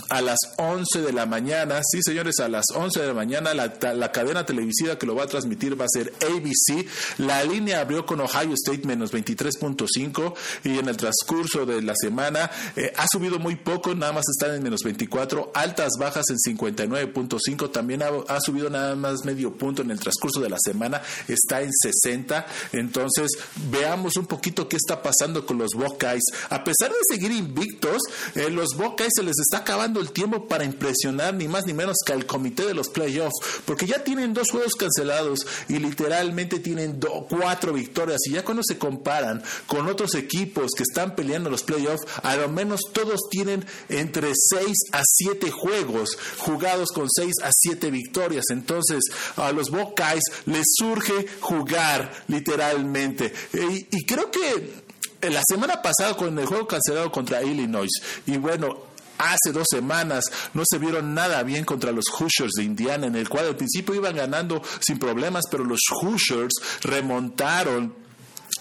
a 0.08 0.20
las 0.20 0.38
11 0.56 1.02
de 1.02 1.12
la 1.12 1.26
mañana. 1.26 1.80
Sí, 1.90 2.00
señores, 2.02 2.38
a 2.40 2.48
las 2.48 2.64
11 2.74 3.00
de 3.00 3.06
la 3.06 3.14
mañana 3.14 3.54
la, 3.54 3.72
la, 3.94 4.12
cadena 4.12 4.44
televisiva 4.46 4.98
que 4.98 5.06
lo 5.06 5.14
va 5.14 5.24
a 5.24 5.26
transmitir 5.26 5.80
va 5.80 5.84
a 5.84 5.88
ser 5.88 6.12
ABC. 6.22 6.86
La 7.18 7.44
línea 7.44 7.80
abrió 7.80 8.06
con 8.06 8.20
Ohio 8.20 8.54
State 8.54 8.86
menos 8.86 9.12
23.5 9.12 10.34
y 10.64 10.78
en 10.78 10.88
el 10.88 10.96
transcurso 10.96 11.66
de 11.66 11.82
la 11.82 11.94
semana 12.00 12.50
eh, 12.76 12.92
ha 12.96 13.06
subido 13.10 13.38
muy 13.38 13.56
poco, 13.56 13.94
nada 13.94 14.12
más 14.12 14.24
están 14.28 14.54
en 14.54 14.62
menos 14.62 14.80
24, 14.82 15.52
altas 15.54 15.92
bajas 15.98 16.26
en 16.30 16.36
59.5, 16.56 17.70
también 17.70 18.02
ha, 18.02 18.40
subido 18.40 18.70
nada 18.70 18.94
más 18.94 19.24
medio 19.24 19.56
punto 19.56 19.82
en 19.82 19.90
el 19.90 19.98
transcurso 19.98 20.40
de 20.40 20.48
la 20.48 20.58
semana, 20.58 21.02
está 21.26 21.62
en 21.62 21.70
60. 21.72 22.46
Entonces, 22.72 23.30
veamos 23.70 24.16
un 24.16 24.26
poquito 24.26 24.68
qué 24.68 24.76
está 24.76 25.02
pasando 25.02 25.44
con 25.44 25.58
los 25.58 25.72
Buckeyes. 25.74 26.24
A 26.50 26.64
pesar 26.64 26.90
de 26.90 26.98
seguir 27.08 27.32
invictos, 27.32 28.02
eh, 28.34 28.50
los 28.50 28.76
Buckeyes 28.76 29.12
se 29.14 29.22
les 29.22 29.38
está 29.38 29.58
acabando 29.58 29.87
el 29.96 30.12
tiempo 30.12 30.46
para 30.46 30.64
impresionar 30.64 31.34
ni 31.34 31.48
más 31.48 31.66
ni 31.66 31.72
menos 31.72 31.96
que 32.04 32.12
al 32.12 32.26
comité 32.26 32.66
de 32.66 32.74
los 32.74 32.88
playoffs, 32.88 33.62
porque 33.64 33.86
ya 33.86 34.04
tienen 34.04 34.34
dos 34.34 34.50
juegos 34.50 34.74
cancelados 34.74 35.40
y 35.68 35.78
literalmente 35.78 36.58
tienen 36.58 37.00
cuatro 37.28 37.72
victorias 37.72 38.18
y 38.26 38.32
ya 38.32 38.44
cuando 38.44 38.62
se 38.62 38.78
comparan 38.78 39.42
con 39.66 39.88
otros 39.88 40.14
equipos 40.14 40.72
que 40.76 40.82
están 40.82 41.14
peleando 41.14 41.50
los 41.50 41.62
playoffs, 41.62 42.06
a 42.22 42.36
lo 42.36 42.48
menos 42.48 42.80
todos 42.92 43.28
tienen 43.30 43.64
entre 43.88 44.32
seis 44.34 44.76
a 44.92 45.02
siete 45.04 45.50
juegos 45.50 46.16
jugados 46.38 46.90
con 46.92 47.08
seis 47.10 47.34
a 47.42 47.50
siete 47.52 47.90
victorias. 47.90 48.46
Entonces 48.50 49.04
a 49.36 49.52
los 49.52 49.70
Buckeyes 49.70 50.24
les 50.46 50.64
surge 50.76 51.26
jugar 51.40 52.24
literalmente 52.28 53.32
y, 53.52 53.86
y 53.96 54.04
creo 54.04 54.30
que 54.30 54.88
la 55.28 55.42
semana 55.48 55.82
pasada 55.82 56.16
con 56.16 56.38
el 56.38 56.46
juego 56.46 56.66
cancelado 56.66 57.10
contra 57.10 57.42
Illinois 57.42 57.90
y 58.26 58.36
bueno 58.36 58.87
hace 59.18 59.52
dos 59.52 59.66
semanas 59.70 60.24
no 60.54 60.62
se 60.68 60.78
vieron 60.78 61.14
nada 61.14 61.42
bien 61.42 61.64
contra 61.64 61.92
los 61.92 62.06
Hoosiers 62.18 62.52
de 62.56 62.64
Indiana, 62.64 63.06
en 63.06 63.16
el 63.16 63.28
cual 63.28 63.46
al 63.46 63.56
principio 63.56 63.94
iban 63.94 64.16
ganando 64.16 64.62
sin 64.80 64.98
problemas, 64.98 65.44
pero 65.50 65.64
los 65.64 65.80
Hoosiers 66.00 66.54
remontaron 66.82 68.07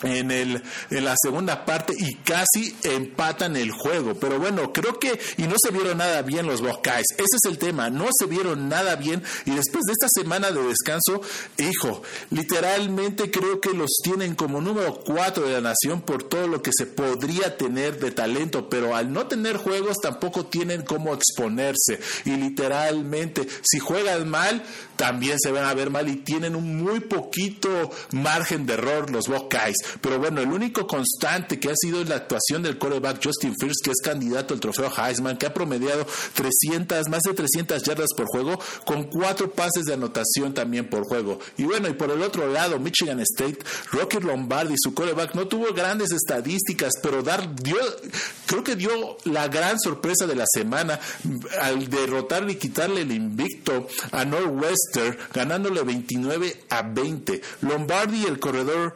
en, 0.03 0.31
el, 0.31 0.63
en 0.89 1.05
la 1.05 1.15
segunda 1.21 1.65
parte 1.65 1.93
y 1.97 2.15
casi 2.15 2.75
empatan 2.83 3.55
el 3.55 3.71
juego. 3.71 4.15
Pero 4.15 4.39
bueno, 4.39 4.73
creo 4.73 4.99
que, 4.99 5.19
y 5.37 5.43
no 5.43 5.55
se 5.57 5.71
vieron 5.71 5.97
nada 5.97 6.21
bien 6.21 6.47
los 6.47 6.61
Buckeyes. 6.61 7.07
Ese 7.17 7.37
es 7.37 7.45
el 7.45 7.57
tema, 7.57 7.89
no 7.89 8.07
se 8.17 8.25
vieron 8.25 8.69
nada 8.69 8.95
bien. 8.95 9.23
Y 9.45 9.51
después 9.51 9.83
de 9.85 9.93
esta 9.93 10.07
semana 10.09 10.51
de 10.51 10.63
descanso, 10.63 11.21
hijo, 11.57 12.01
literalmente 12.29 13.31
creo 13.31 13.61
que 13.61 13.73
los 13.73 13.97
tienen 14.03 14.35
como 14.35 14.61
número 14.61 14.99
cuatro 15.05 15.47
de 15.47 15.53
la 15.53 15.61
nación 15.61 16.01
por 16.01 16.23
todo 16.23 16.47
lo 16.47 16.61
que 16.61 16.71
se 16.73 16.85
podría 16.85 17.57
tener 17.57 17.99
de 17.99 18.11
talento. 18.11 18.69
Pero 18.69 18.95
al 18.95 19.11
no 19.11 19.27
tener 19.27 19.57
juegos 19.57 19.97
tampoco 20.01 20.45
tienen 20.45 20.83
cómo 20.83 21.13
exponerse. 21.13 21.99
Y 22.25 22.31
literalmente, 22.31 23.47
si 23.63 23.79
juegan 23.79 24.29
mal, 24.29 24.63
también 24.97 25.39
se 25.39 25.51
van 25.51 25.65
a 25.65 25.73
ver 25.73 25.89
mal 25.89 26.09
y 26.09 26.17
tienen 26.17 26.55
un 26.55 26.83
muy 26.83 26.99
poquito 26.99 27.91
margen 28.11 28.65
de 28.65 28.73
error 28.73 29.09
los 29.09 29.27
Buckeyes. 29.27 29.77
Pero 30.01 30.19
bueno, 30.19 30.41
el 30.41 30.51
único 30.51 30.87
constante 30.87 31.59
que 31.59 31.69
ha 31.69 31.75
sido 31.75 32.03
la 32.03 32.15
actuación 32.15 32.63
del 32.63 32.77
coreback 32.77 33.23
Justin 33.23 33.53
Fields, 33.59 33.81
que 33.83 33.91
es 33.91 34.01
candidato 34.03 34.53
al 34.53 34.59
trofeo 34.59 34.91
Heisman, 34.95 35.37
que 35.37 35.45
ha 35.45 35.53
promediado 35.53 36.05
300, 36.33 37.07
más 37.09 37.21
de 37.21 37.33
300 37.33 37.83
yardas 37.83 38.09
por 38.15 38.25
juego, 38.25 38.59
con 38.85 39.05
cuatro 39.05 39.51
pases 39.51 39.85
de 39.85 39.93
anotación 39.93 40.53
también 40.53 40.89
por 40.89 41.03
juego. 41.03 41.39
Y 41.57 41.63
bueno, 41.63 41.87
y 41.87 41.93
por 41.93 42.11
el 42.11 42.21
otro 42.21 42.51
lado, 42.51 42.79
Michigan 42.79 43.19
State, 43.19 43.59
Rocky 43.91 44.19
Lombardi, 44.19 44.75
su 44.77 44.93
coreback, 44.93 45.35
no 45.35 45.47
tuvo 45.47 45.73
grandes 45.73 46.11
estadísticas, 46.11 46.93
pero 47.01 47.21
dar, 47.21 47.55
dio, 47.55 47.77
creo 48.45 48.63
que 48.63 48.75
dio 48.75 49.17
la 49.25 49.47
gran 49.47 49.79
sorpresa 49.79 50.25
de 50.25 50.35
la 50.35 50.45
semana 50.51 50.99
al 51.61 51.87
derrotar 51.87 52.49
y 52.49 52.55
quitarle 52.55 53.01
el 53.01 53.11
invicto 53.11 53.87
a 54.11 54.25
Northwestern, 54.87 55.17
ganándole 55.33 55.81
29 55.81 56.63
a 56.69 56.81
20. 56.81 57.41
Lombardi, 57.61 58.25
el 58.25 58.39
corredor 58.39 58.93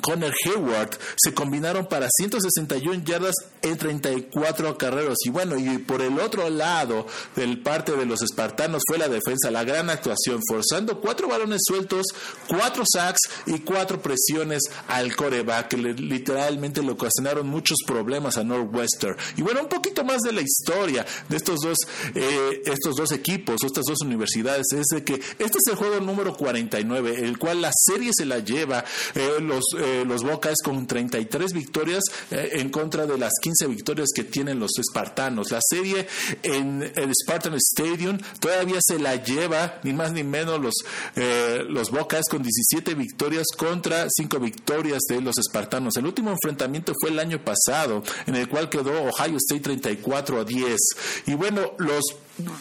Connor 0.00 0.32
Hayward 0.44 0.98
se 1.16 1.34
combinaron 1.34 1.86
para 1.86 2.08
161 2.10 3.04
yardas 3.04 3.34
en 3.60 3.76
34 3.76 4.78
carreros. 4.78 5.18
Y 5.24 5.30
bueno, 5.30 5.56
y 5.58 5.78
por 5.78 6.00
el 6.00 6.18
otro 6.18 6.48
lado 6.48 7.06
del 7.36 7.62
parte 7.62 7.92
de 7.92 8.06
los 8.06 8.22
espartanos 8.22 8.82
fue 8.88 8.98
la 8.98 9.08
defensa, 9.08 9.50
la 9.50 9.64
gran 9.64 9.90
actuación, 9.90 10.40
forzando 10.48 11.00
cuatro 11.00 11.28
balones 11.28 11.60
sueltos, 11.66 12.06
cuatro 12.48 12.84
sacks 12.90 13.20
y 13.46 13.60
cuatro 13.60 14.00
presiones 14.00 14.62
al 14.88 15.14
coreback, 15.14 15.68
que 15.68 15.76
literalmente 15.76 16.82
le 16.82 16.92
ocasionaron 16.92 17.46
muchos 17.46 17.78
problemas 17.86 18.36
a 18.36 18.44
Northwestern. 18.44 19.16
Y 19.36 19.42
bueno, 19.42 19.62
un 19.62 19.68
poquito 19.68 20.04
más 20.04 20.22
de 20.22 20.32
la 20.32 20.40
historia 20.40 21.04
de 21.28 21.36
estos 21.36 21.60
dos, 21.60 21.78
eh, 22.14 22.62
estos 22.64 22.94
dos 22.96 23.12
equipos, 23.12 23.62
estas 23.62 23.84
dos 23.84 24.00
universidades, 24.02 24.66
es 24.72 24.86
de 24.94 25.04
que 25.04 25.14
este 25.14 25.58
es 25.58 25.66
el 25.70 25.76
juego 25.76 26.00
número 26.00 26.34
49, 26.34 27.24
el 27.24 27.38
cual 27.38 27.60
la 27.60 27.70
serie 27.74 28.10
se 28.16 28.24
la 28.24 28.38
lleva 28.38 28.84
eh, 29.14 29.36
los 29.40 29.64
eh, 29.82 30.04
los 30.06 30.22
Bocas 30.22 30.56
con 30.64 30.86
33 30.86 31.52
victorias 31.52 32.04
eh, 32.30 32.50
en 32.54 32.70
contra 32.70 33.06
de 33.06 33.18
las 33.18 33.32
15 33.40 33.66
victorias 33.66 34.08
que 34.14 34.24
tienen 34.24 34.58
los 34.58 34.78
espartanos. 34.78 35.50
La 35.50 35.60
serie 35.60 36.06
en 36.42 36.82
el 36.82 37.12
Spartan 37.14 37.54
Stadium 37.54 38.18
todavía 38.40 38.78
se 38.80 38.98
la 38.98 39.16
lleva 39.16 39.80
ni 39.82 39.92
más 39.92 40.12
ni 40.12 40.24
menos 40.24 40.60
los, 40.60 40.74
eh, 41.16 41.64
Bocas 41.90 42.24
con 42.30 42.42
17 42.42 42.94
victorias 42.94 43.48
contra 43.56 44.06
5 44.08 44.38
victorias 44.38 45.02
de 45.08 45.20
los 45.20 45.36
espartanos. 45.36 45.96
El 45.96 46.06
último 46.06 46.30
enfrentamiento 46.30 46.92
fue 47.00 47.10
el 47.10 47.18
año 47.18 47.44
pasado, 47.44 48.02
en 48.26 48.36
el 48.36 48.48
cual 48.48 48.70
quedó 48.70 48.92
Ohio 49.04 49.36
State 49.36 49.60
34 49.60 50.40
a 50.40 50.44
10. 50.44 50.78
Y 51.26 51.34
bueno, 51.34 51.72
los 51.78 52.02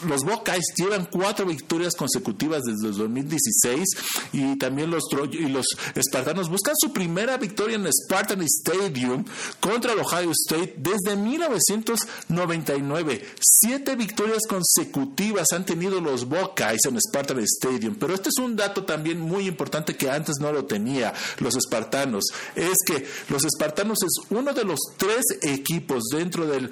los 0.06 0.24
Buckeyes 0.24 0.66
llevan 0.76 1.08
cuatro 1.10 1.46
victorias 1.46 1.96
consecutivas 1.96 2.64
desde 2.64 2.88
el 2.88 2.98
2016 2.98 3.88
y 4.34 4.58
también 4.58 4.92
los, 4.92 5.04
y 5.32 5.48
los 5.48 5.66
espartanos 5.96 6.50
buscan 6.50 6.76
su 6.78 6.92
primera 6.92 7.38
victoria 7.38 7.78
en 7.78 7.88
Spartan 7.92 8.42
Stadium 8.42 9.24
contra 9.60 9.94
el 9.94 10.00
Ohio 10.00 10.32
State 10.32 10.76
desde 10.78 11.16
1999. 11.16 13.26
Siete 13.40 13.96
victorias 13.96 14.42
consecutivas 14.48 15.48
han 15.54 15.66
tenido 15.66 16.02
los 16.02 16.26
Buckeyes 16.26 16.86
en 16.86 17.00
Spartan 17.00 17.40
Stadium, 17.40 17.96
pero 17.96 18.14
este 18.14 18.30
es 18.30 18.38
un 18.40 18.56
dato 18.56 18.84
también 18.84 19.20
muy 19.20 19.48
importante 19.48 19.96
que 19.96 20.10
antes 20.10 20.36
no 20.40 20.52
lo 20.52 20.66
tenía 20.66 21.14
los 21.40 21.56
espartanos. 21.56 22.26
Es 22.56 22.78
que 22.86 23.08
los 23.30 23.46
espartanos 23.46 24.00
es 24.04 24.12
uno 24.30 24.54
de 24.54 24.66
los 24.66 24.80
tres 24.98 25.24
equipos 25.42 26.04
dentro 26.12 26.46
del 26.46 26.70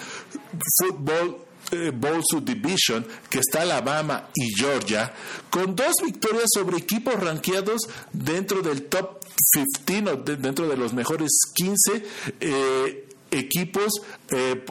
fútbol 0.78 1.49
eh, 1.72 1.92
Bowl 1.94 2.22
Subdivision, 2.24 3.06
que 3.30 3.40
está 3.40 3.62
Alabama 3.62 4.30
y 4.34 4.54
Georgia, 4.58 5.14
con 5.50 5.76
dos 5.76 5.94
victorias 6.04 6.48
sobre 6.54 6.78
equipos 6.78 7.16
rankeados 7.16 7.82
dentro 8.12 8.62
del 8.62 8.84
top 8.84 9.20
15 9.86 10.12
o 10.12 10.16
dentro 10.18 10.68
de 10.68 10.78
los 10.78 10.94
mejores 10.94 11.30
15 11.56 12.06
eh, 12.40 13.09
equipos 13.32 13.94
eh, 14.30 14.64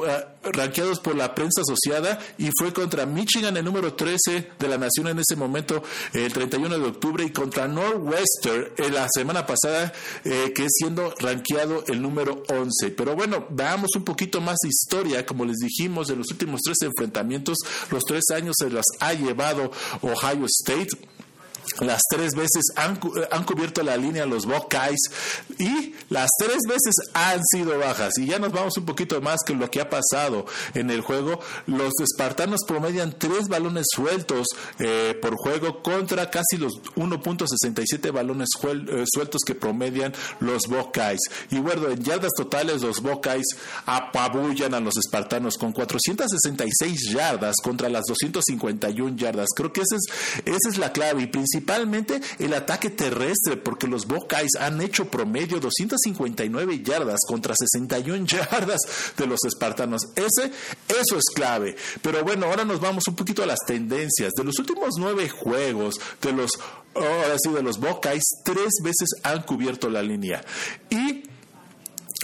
rankeados 0.52 1.00
por 1.00 1.16
la 1.16 1.34
prensa 1.34 1.62
asociada 1.62 2.18
y 2.38 2.50
fue 2.58 2.72
contra 2.72 3.06
Michigan 3.06 3.56
el 3.56 3.64
número 3.64 3.94
13 3.94 4.52
de 4.58 4.68
la 4.68 4.78
nación 4.78 5.08
en 5.08 5.18
ese 5.18 5.36
momento 5.36 5.82
el 6.12 6.32
31 6.32 6.78
de 6.78 6.84
octubre 6.84 7.24
y 7.24 7.30
contra 7.30 7.68
Northwestern 7.68 8.72
en 8.76 8.94
la 8.94 9.06
semana 9.12 9.46
pasada 9.46 9.92
eh, 10.24 10.52
que 10.54 10.66
siendo 10.68 11.14
rankeado 11.18 11.84
el 11.88 12.00
número 12.00 12.42
11 12.48 12.90
pero 12.96 13.14
bueno 13.14 13.46
veamos 13.50 13.90
un 13.96 14.04
poquito 14.04 14.40
más 14.40 14.56
de 14.62 14.68
historia. 14.68 15.26
Como 15.26 15.44
les 15.44 15.56
dijimos 15.56 16.08
de 16.08 16.16
los 16.16 16.30
últimos 16.30 16.60
tres 16.62 16.78
enfrentamientos 16.82 17.58
los 17.90 18.04
tres 18.04 18.24
años 18.34 18.54
se 18.58 18.70
las 18.70 18.86
ha 19.00 19.12
llevado 19.14 19.70
Ohio 20.02 20.46
State 20.46 20.88
las 21.80 22.02
tres 22.10 22.34
veces 22.34 22.64
han, 22.76 22.96
eh, 23.16 23.28
han, 23.30 23.44
cubierto 23.44 23.82
la 23.82 23.96
línea 23.96 24.26
los 24.26 24.46
Buckeyes 24.46 25.00
y 25.58 25.94
las 26.08 26.30
tres 26.38 26.58
veces 26.68 26.94
han 27.14 27.40
sido 27.44 27.78
bajas. 27.78 28.12
Y 28.18 28.26
ya 28.26 28.38
nos 28.38 28.52
vamos 28.52 28.76
un 28.76 28.84
poquito 28.84 29.20
más 29.20 29.40
que 29.46 29.54
lo 29.54 29.70
que 29.70 29.80
ha 29.80 29.88
pasado 29.88 30.46
en 30.74 30.90
el 30.90 31.00
juego. 31.00 31.40
Los 31.66 31.92
espartanos 32.02 32.60
promedian 32.66 33.14
tres 33.18 33.48
balones 33.48 33.86
sueltos 33.94 34.46
eh, 34.78 35.18
por 35.20 35.36
juego 35.36 35.82
contra 35.82 36.30
casi 36.30 36.56
los 36.56 36.74
1.67 36.96 38.12
balones 38.12 38.48
eh, 38.62 39.04
sueltos 39.12 39.42
que 39.46 39.54
promedian 39.54 40.12
los 40.40 40.62
Buckeyes. 40.68 41.20
Y 41.50 41.58
bueno, 41.58 41.88
en 41.88 42.02
yardas 42.02 42.32
totales 42.36 42.82
los 42.82 43.00
Buckeyes 43.00 43.46
apabullan 43.86 44.74
a 44.74 44.80
los 44.80 44.96
espartanos 44.96 45.56
con 45.56 45.72
466 45.72 47.10
yardas 47.12 47.56
contra 47.62 47.88
las 47.88 48.04
251 48.06 49.16
yardas. 49.16 49.48
Creo 49.54 49.72
que 49.72 49.80
esa 49.80 49.96
es, 49.96 50.44
esa 50.44 50.68
es 50.70 50.78
la 50.78 50.92
clave 50.92 51.22
y 51.22 51.26
principalmente 51.26 51.57
principalmente 51.58 52.20
el 52.38 52.54
ataque 52.54 52.90
terrestre, 52.90 53.56
porque 53.56 53.86
los 53.86 54.06
Buckeyes 54.06 54.52
han 54.60 54.80
hecho 54.80 55.10
promedio 55.10 55.58
259 55.58 56.82
yardas 56.82 57.20
contra 57.26 57.54
61 57.58 58.26
yardas 58.26 58.80
de 59.16 59.26
los 59.26 59.40
espartanos. 59.44 60.02
Ese, 60.14 60.52
eso 60.88 61.16
es 61.16 61.24
clave. 61.34 61.76
Pero 62.02 62.22
bueno, 62.22 62.46
ahora 62.46 62.64
nos 62.64 62.80
vamos 62.80 63.04
un 63.08 63.16
poquito 63.16 63.42
a 63.42 63.46
las 63.46 63.58
tendencias. 63.66 64.32
De 64.36 64.44
los 64.44 64.58
últimos 64.58 64.90
nueve 64.98 65.28
juegos, 65.28 66.00
de 66.22 66.32
los, 66.32 66.50
ahora 66.94 67.36
de 67.52 67.62
los 67.62 67.78
Buckeyes, 67.78 68.24
tres 68.44 68.74
veces 68.82 69.08
han 69.22 69.42
cubierto 69.42 69.90
la 69.90 70.02
línea. 70.02 70.44
Y 70.90 71.24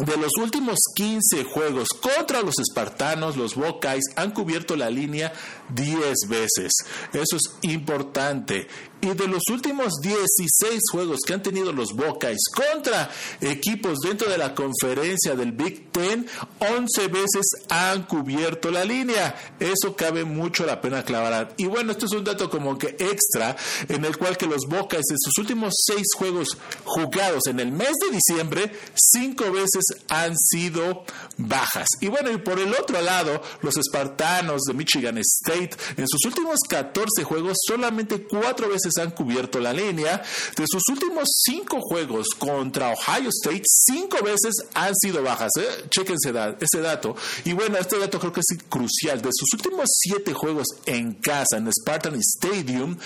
de 0.03 0.17
los 0.17 0.33
últimos 0.41 0.77
15 0.97 1.45
juegos 1.45 1.89
contra 2.01 2.43
los 2.43 2.59
espartanos, 2.59 3.37
los 3.37 3.55
Buckeyes 3.55 4.07
han 4.17 4.33
cubierto 4.33 4.75
la 4.75 4.91
línea 4.91 5.33
10 5.73 6.15
veces. 6.29 6.73
Eso 7.13 7.37
es 7.37 7.55
importante. 7.63 8.67
Y 9.05 9.13
de 9.13 9.29
los 9.29 9.43
últimos 9.51 10.01
16 10.01 10.81
juegos 10.91 11.21
que 11.27 11.35
han 11.35 11.43
tenido 11.43 11.75
los 11.75 11.93
Buckeyes 11.93 12.45
contra 12.57 13.11
equipos 13.39 13.99
dentro 14.01 14.31
de 14.31 14.39
la 14.39 14.55
conferencia 14.55 15.35
del 15.37 15.53
Big 15.53 15.93
Ten, 15.93 16.27
11 16.59 17.09
veces 17.09 17.43
han 17.69 18.05
cubierto 18.05 18.71
la 18.71 18.83
línea. 18.83 19.35
Eso 19.61 19.95
cabe 19.95 20.25
mucho 20.25 20.65
la 20.65 20.81
pena 20.81 21.01
aclarar. 21.01 21.53
Y 21.59 21.67
bueno, 21.67 21.93
esto 21.93 22.07
es 22.07 22.13
un 22.13 22.25
dato 22.25 22.49
como 22.49 22.79
que 22.79 22.97
extra, 22.99 23.55
en 23.91 24.07
el 24.07 24.17
cual 24.17 24.39
que 24.39 24.47
los 24.47 24.63
Buckeyes 24.67 25.11
en 25.11 25.19
sus 25.19 25.37
últimos 25.37 25.75
6 25.85 26.03
juegos 26.17 26.57
jugados 26.85 27.47
en 27.47 27.61
el 27.61 27.73
mes 27.73 27.93
de 28.09 28.17
diciembre, 28.17 28.73
5 28.95 29.53
veces 29.53 29.85
han 30.09 30.35
sido 30.35 31.05
bajas. 31.37 31.89
Y 32.01 32.09
bueno, 32.09 32.31
y 32.31 32.39
por 32.39 32.59
el 32.59 32.73
otro 32.73 33.03
lado, 33.03 33.43
los 33.61 33.77
espartanos 33.77 34.63
de 34.63 34.73
Michigan 34.73 35.19
State, 35.19 35.77
en 35.99 36.09
sus 36.09 36.25
últimos 36.25 36.59
14 36.71 37.23
juegos, 37.23 37.59
solamente 37.69 38.23
4 38.23 38.67
veces 38.71 38.94
han 38.99 39.11
cubierto 39.11 39.61
la 39.61 39.73
línea. 39.73 40.23
De 40.57 40.65
sus 40.67 40.83
últimos 40.91 41.29
cinco 41.45 41.81
juegos 41.81 42.29
contra 42.39 42.91
Ohio 42.91 43.31
State, 43.31 43.63
cinco 43.65 44.23
veces 44.23 44.55
han 44.75 44.95
sido 44.97 45.23
bajas. 45.23 45.51
¿eh? 45.59 45.87
Chequense 45.91 46.33
ese 46.61 46.81
dato. 46.81 47.17
Y 47.45 47.53
bueno, 47.53 47.79
este 47.79 47.99
dato 47.99 48.19
creo 48.19 48.33
que 48.33 48.41
es 48.41 48.59
crucial. 48.69 49.21
De 49.21 49.31
sus 49.33 49.53
últimos 49.55 49.89
siete 49.91 50.33
juegos 50.33 50.67
en 50.87 51.15
casa, 51.15 51.57
en 51.57 51.71
Spartan 51.73 52.19
Stadium, 52.21 52.97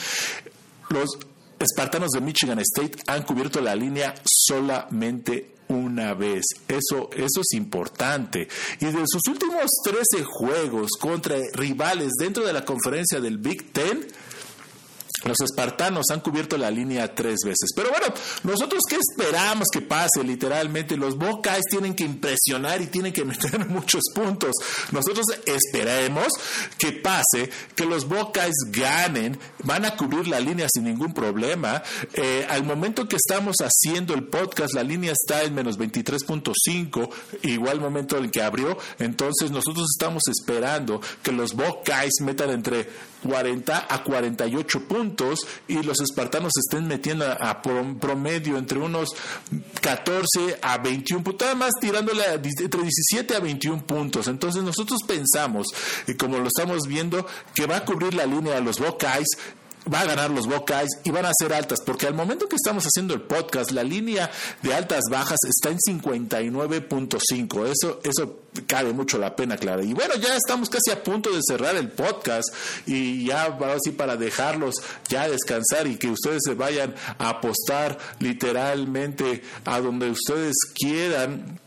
los 0.91 1.19
Espartanos 1.59 2.11
de 2.11 2.21
Michigan 2.21 2.61
State 2.61 2.99
han 3.09 3.25
cubierto 3.25 3.61
la 3.61 3.75
línea 3.75 4.15
solamente 4.25 5.57
una 5.69 6.15
vez. 6.15 6.45
Eso, 6.69 7.11
eso 7.13 7.41
es 7.41 7.53
importante. 7.57 8.49
Y 8.81 8.85
de 8.87 9.05
sus 9.07 9.23
últimos 9.29 9.65
13 9.83 10.25
juegos 10.25 10.91
contra 11.01 11.37
rivales 11.55 12.13
dentro 12.19 12.47
de 12.47 12.53
la 12.53 12.65
conferencia 12.65 13.21
del 13.21 13.39
Big 13.39 13.73
Ten, 13.73 14.07
los 15.25 15.41
espartanos 15.41 16.07
han 16.11 16.21
cubierto 16.21 16.57
la 16.57 16.71
línea 16.71 17.15
tres 17.15 17.39
veces. 17.45 17.71
Pero 17.75 17.91
bueno, 17.91 18.07
nosotros 18.45 18.83
qué 18.89 18.97
esperamos 18.97 19.67
que 19.73 19.81
pase 19.81 20.23
literalmente. 20.23 20.97
Los 20.97 21.17
Buckeyes 21.17 21.65
tienen 21.71 21.95
que 21.95 22.05
impresionar 22.05 22.81
y 22.81 22.87
tienen 22.87 23.13
que 23.13 23.25
meter 23.27 23.67
muchos 23.69 24.03
puntos. 24.15 24.53
Nosotros 24.93 25.27
esperemos 25.45 26.29
que 26.77 26.93
pase, 26.93 27.51
que 27.75 27.85
los 27.85 28.07
Buckeyes 28.07 28.55
ganen, 28.71 29.39
van 29.65 29.85
a 29.85 29.97
cubrir 29.97 30.29
la 30.29 30.41
línea 30.41 30.67
sin 30.73 30.85
ningún 30.85 31.13
problema. 31.13 31.83
Eh, 32.15 32.47
al 32.49 32.65
momento 32.65 33.09
que 33.09 33.17
estamos 33.17 33.57
haciendo 33.61 34.15
el 34.15 34.25
podcast, 34.25 34.75
la 34.75 34.83
línea 34.83 35.13
está 35.13 35.43
en 35.43 35.55
menos 35.55 35.79
23.5, 35.79 37.11
igual 37.43 37.81
momento 37.81 38.17
en 38.17 38.31
que 38.31 38.43
abrió. 38.43 38.79
Entonces 38.99 39.51
nosotros 39.51 39.87
estamos 39.95 40.23
esperando 40.29 41.01
que 41.23 41.33
los 41.33 41.55
Buckeyes 41.55 42.21
metan 42.21 42.51
entre 42.51 42.89
40 43.23 43.87
a 43.89 44.03
48 44.03 44.89
puntos 44.89 45.41
y 45.67 45.83
los 45.83 46.01
espartanos 46.01 46.53
estén 46.57 46.87
metiendo 46.87 47.27
a, 47.27 47.63
promedio 47.63 48.59
entre 48.59 48.79
unos 48.79 49.11
14 49.81 50.59
a 50.63 50.79
21 50.79 51.25
puntos, 51.25 51.47
además 51.47 51.73
tirándole 51.81 52.25
entre 52.33 52.83
17 52.83 53.37
a 53.37 53.41
21 53.41 53.87
puntos. 53.87 54.29
Entonces 54.29 54.63
nosotros 54.63 55.01
pensamos, 55.07 55.69
y 56.07 56.15
como 56.15 56.39
lo 56.39 56.49
estamos 56.49 56.87
viendo, 56.87 57.27
que 57.55 57.67
va 57.67 57.79
a 57.79 57.85
cubrir 57.85 58.15
la 58.15 58.27
línea 58.27 58.55
de 58.55 58.63
los 58.63 58.79
Buckeyes 58.79 59.29
va 59.93 60.01
a 60.01 60.07
ganar 60.07 60.31
los 60.31 60.47
Buckeyes 60.47 60.91
y 61.05 61.11
van 61.11 61.27
a 61.27 61.33
ser 61.39 61.53
altas, 61.53 61.81
porque 61.85 62.07
al 62.07 62.15
momento 62.15 62.49
que 62.49 62.57
estamos 62.57 62.85
haciendo 62.85 63.15
el 63.15 63.23
podcast, 63.23 63.71
la 63.71 63.83
línea 63.83 64.31
de 64.63 64.75
altas 64.75 65.03
bajas 65.11 65.39
está 65.49 65.71
en 65.71 65.79
59.5. 65.79 67.67
Eso, 67.67 68.01
eso 68.05 68.41
cabe 68.67 68.93
mucho 68.93 69.19
la 69.19 69.37
pena, 69.37 69.57
Clara. 69.57 69.83
Y 69.83 69.95
bueno, 69.95 70.15
ya 70.17 70.37
estamos 70.37 70.69
casi 70.69 70.91
a 70.91 71.03
punto 71.03 71.31
de 71.31 71.41
cerrar 71.47 71.77
el 71.77 71.91
podcast 71.91 72.49
y 72.87 73.27
ya 73.27 73.45
así 73.45 73.91
para 73.93 74.17
dejarlos 74.17 74.77
ya 75.09 75.29
descansar 75.29 75.87
y 75.87 75.97
que 75.97 76.09
ustedes 76.09 76.41
se 76.45 76.55
vayan 76.55 76.95
a 77.19 77.31
apostar 77.31 77.99
literalmente 78.19 79.43
a 79.65 79.81
donde 79.81 80.11
ustedes 80.11 80.55
quieran 80.75 81.59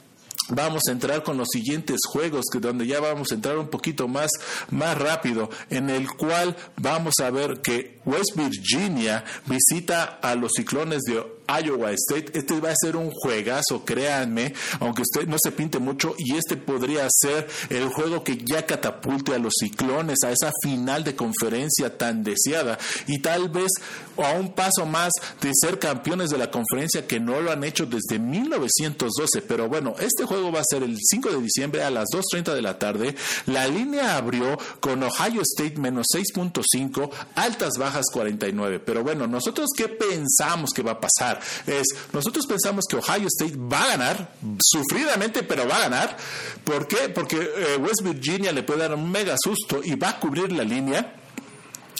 vamos 0.52 0.84
a 0.88 0.92
entrar 0.92 1.24
con 1.24 1.38
los 1.38 1.48
siguientes 1.52 2.00
juegos, 2.12 2.46
que 2.52 2.60
donde 2.60 2.86
ya 2.86 3.00
vamos 3.00 3.32
a 3.32 3.36
entrar 3.36 3.58
un 3.58 3.70
poquito 3.70 4.08
más, 4.08 4.30
más 4.70 4.98
rápido, 4.98 5.50
en 5.70 5.90
el 5.90 6.10
cual 6.10 6.56
vamos 6.78 7.16
a 7.24 7.30
ver 7.30 7.62
que 7.62 8.01
West 8.06 8.36
Virginia 8.36 9.24
visita 9.46 10.20
a 10.22 10.36
los 10.36 10.52
ciclones 10.56 11.02
de 11.02 11.24
Iowa 11.48 11.92
State. 11.92 12.38
Este 12.38 12.60
va 12.60 12.70
a 12.70 12.76
ser 12.76 12.96
un 12.96 13.12
juegazo, 13.12 13.84
créanme, 13.86 14.54
aunque 14.80 15.02
usted 15.02 15.28
no 15.28 15.38
se 15.42 15.52
pinte 15.52 15.80
mucho, 15.80 16.16
y 16.18 16.36
este 16.36 16.58
podría 16.58 17.08
ser 17.10 17.48
el 17.70 17.90
juego 17.90 18.24
que 18.24 18.38
ya 18.38 18.66
catapulte 18.66 19.34
a 19.36 19.40
los 19.40 19.54
ciclones 19.60 20.20
a 20.24 20.32
esa 20.32 20.52
final 20.62 21.04
de 21.04 21.16
conferencia 21.16 21.98
tan 21.98 22.24
deseada, 22.24 22.78
y 23.08 23.20
tal 23.20 23.50
vez 23.50 23.70
a 24.18 24.34
un 24.34 24.54
paso 24.54 24.86
más 24.86 25.12
de 25.42 25.52
ser 25.54 25.80
campeones 25.80 26.30
de 26.30 26.38
la 26.38 26.52
conferencia 26.52 27.08
que 27.08 27.20
no 27.20 27.42
lo 27.42 27.52
han 27.52 27.64
hecho 27.64 27.86
desde 27.86 28.20
1912. 28.20 29.42
Pero 29.42 29.68
bueno, 29.68 29.96
este 30.00 30.26
juego 30.26 30.52
va 30.52 30.60
a 30.60 30.66
ser 30.70 30.84
el 30.84 30.98
5 31.00 31.30
de 31.30 31.42
diciembre 31.42 31.84
a 31.84 31.90
las 31.90 32.08
2.30 32.10 32.54
de 32.54 32.62
la 32.62 32.78
tarde. 32.78 33.16
La 33.48 33.68
línea 33.68 34.18
abrió 34.18 34.58
con 34.80 35.04
Ohio 35.04 35.42
State 35.42 35.78
menos 35.78 36.08
6.5, 36.14 37.10
altas 37.36 37.74
bajas 37.78 37.91
49. 38.12 38.80
Pero 38.80 39.04
bueno, 39.04 39.28
nosotros 39.28 39.70
qué 39.76 39.88
pensamos 39.88 40.72
que 40.72 40.82
va 40.82 40.92
a 40.94 41.00
pasar? 41.00 41.40
es, 41.68 41.88
nosotros 42.14 42.46
pensamos 42.46 42.86
que 42.90 42.98
Ohio 42.98 43.28
State 43.28 43.58
va 43.58 43.84
a 43.84 43.88
ganar, 43.88 44.34
sufridamente, 44.60 45.44
pero 45.44 45.68
va 45.68 45.78
a 45.78 45.82
ganar. 45.82 46.18
¿Por 46.64 46.88
qué? 46.88 47.10
Porque 47.10 47.38
eh, 47.38 47.78
West 47.78 48.02
Virginia 48.04 48.52
le 48.52 48.64
puede 48.64 48.82
dar 48.82 48.96
un 48.96 49.12
mega 49.12 49.36
susto 49.42 49.82
y 49.84 49.96
va 49.96 50.10
a 50.10 50.20
cubrir 50.20 50.52
la 50.52 50.64
línea 50.64 51.21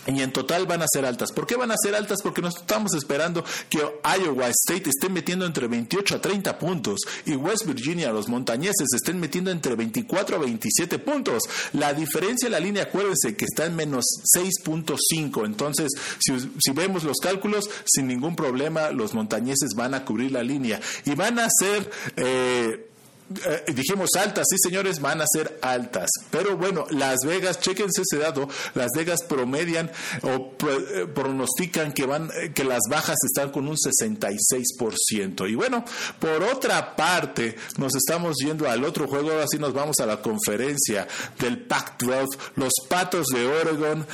y 0.08 0.22
en 0.22 0.32
total 0.32 0.66
van 0.66 0.82
a 0.82 0.86
ser 0.92 1.06
altas. 1.06 1.32
¿Por 1.32 1.46
qué 1.46 1.56
van 1.56 1.72
a 1.72 1.76
ser 1.82 1.96
altas? 1.96 2.22
Porque 2.22 2.42
nos 2.42 2.58
estamos 2.58 2.94
esperando 2.94 3.44
que 3.70 3.80
Iowa 3.80 4.50
State 4.50 4.90
esté 4.90 5.10
metiendo 5.10 5.46
entre 5.46 5.68
28 5.68 6.16
a 6.16 6.22
30 6.22 6.58
puntos 6.58 7.02
y 7.26 7.36
West 7.36 7.66
Virginia, 7.66 8.12
los 8.12 8.28
montañeses, 8.28 8.88
estén 8.94 9.20
metiendo 9.20 9.52
entre 9.52 9.76
24 9.76 10.38
a 10.38 10.40
27 10.40 11.00
puntos. 11.00 11.44
La 11.74 11.94
diferencia 11.94 12.48
en 12.48 12.54
la 12.54 12.60
línea, 12.60 12.84
acuérdense 12.84 13.36
que 13.36 13.46
está 13.46 13.66
en 13.66 13.76
menos 13.76 14.06
6.5. 14.38 15.46
Entonces, 15.46 15.92
si, 16.20 16.72
vemos 16.72 17.04
los 17.04 17.18
cálculos, 17.18 17.70
sin 17.86 18.08
ningún 18.08 18.36
problema, 18.36 18.92
los 18.92 19.14
montañeses 19.14 19.72
van 19.76 19.94
a 19.94 20.06
cubrir 20.06 20.32
la 20.32 20.44
línea 20.44 20.80
y 21.06 21.16
van 21.16 21.40
a 21.40 21.48
ser... 21.50 21.90
Eh, 22.16 22.88
eh, 23.46 23.64
dijimos 23.74 24.10
altas, 24.18 24.48
sí 24.50 24.58
señores, 24.62 25.00
van 25.00 25.22
a 25.22 25.26
ser 25.32 25.60
altas. 25.62 26.10
Pero 26.30 26.58
bueno, 26.58 26.86
Las 26.90 27.20
Vegas, 27.26 27.60
chequense 27.60 28.02
ese 28.02 28.18
dato, 28.22 28.48
Las 28.74 28.90
Vegas 28.96 29.24
promedian 29.28 29.92
o 30.24 30.54
eh, 30.68 31.08
pronostican 31.14 31.94
que 31.94 32.06
van, 32.06 32.30
eh, 32.36 32.52
que 32.54 32.64
las 32.64 32.82
bajas 32.90 33.18
están 33.24 33.52
con 33.52 33.68
un 33.68 33.78
66%. 33.78 35.50
Y 35.50 35.56
bueno, 35.56 35.84
por 36.20 36.44
otra 36.44 36.96
parte, 36.96 37.56
nos 37.78 37.96
estamos 37.96 38.38
yendo 38.44 38.70
al 38.70 38.84
otro 38.84 39.08
juego, 39.08 39.32
ahora 39.32 39.46
sí 39.50 39.58
nos 39.58 39.74
vamos 39.74 40.00
a 40.00 40.06
la 40.06 40.22
conferencia 40.22 41.08
del 41.40 41.66
Pac-12, 41.66 42.28
los 42.56 42.74
Patos 42.88 43.28
de 43.28 43.46
Oregon, 43.46 44.06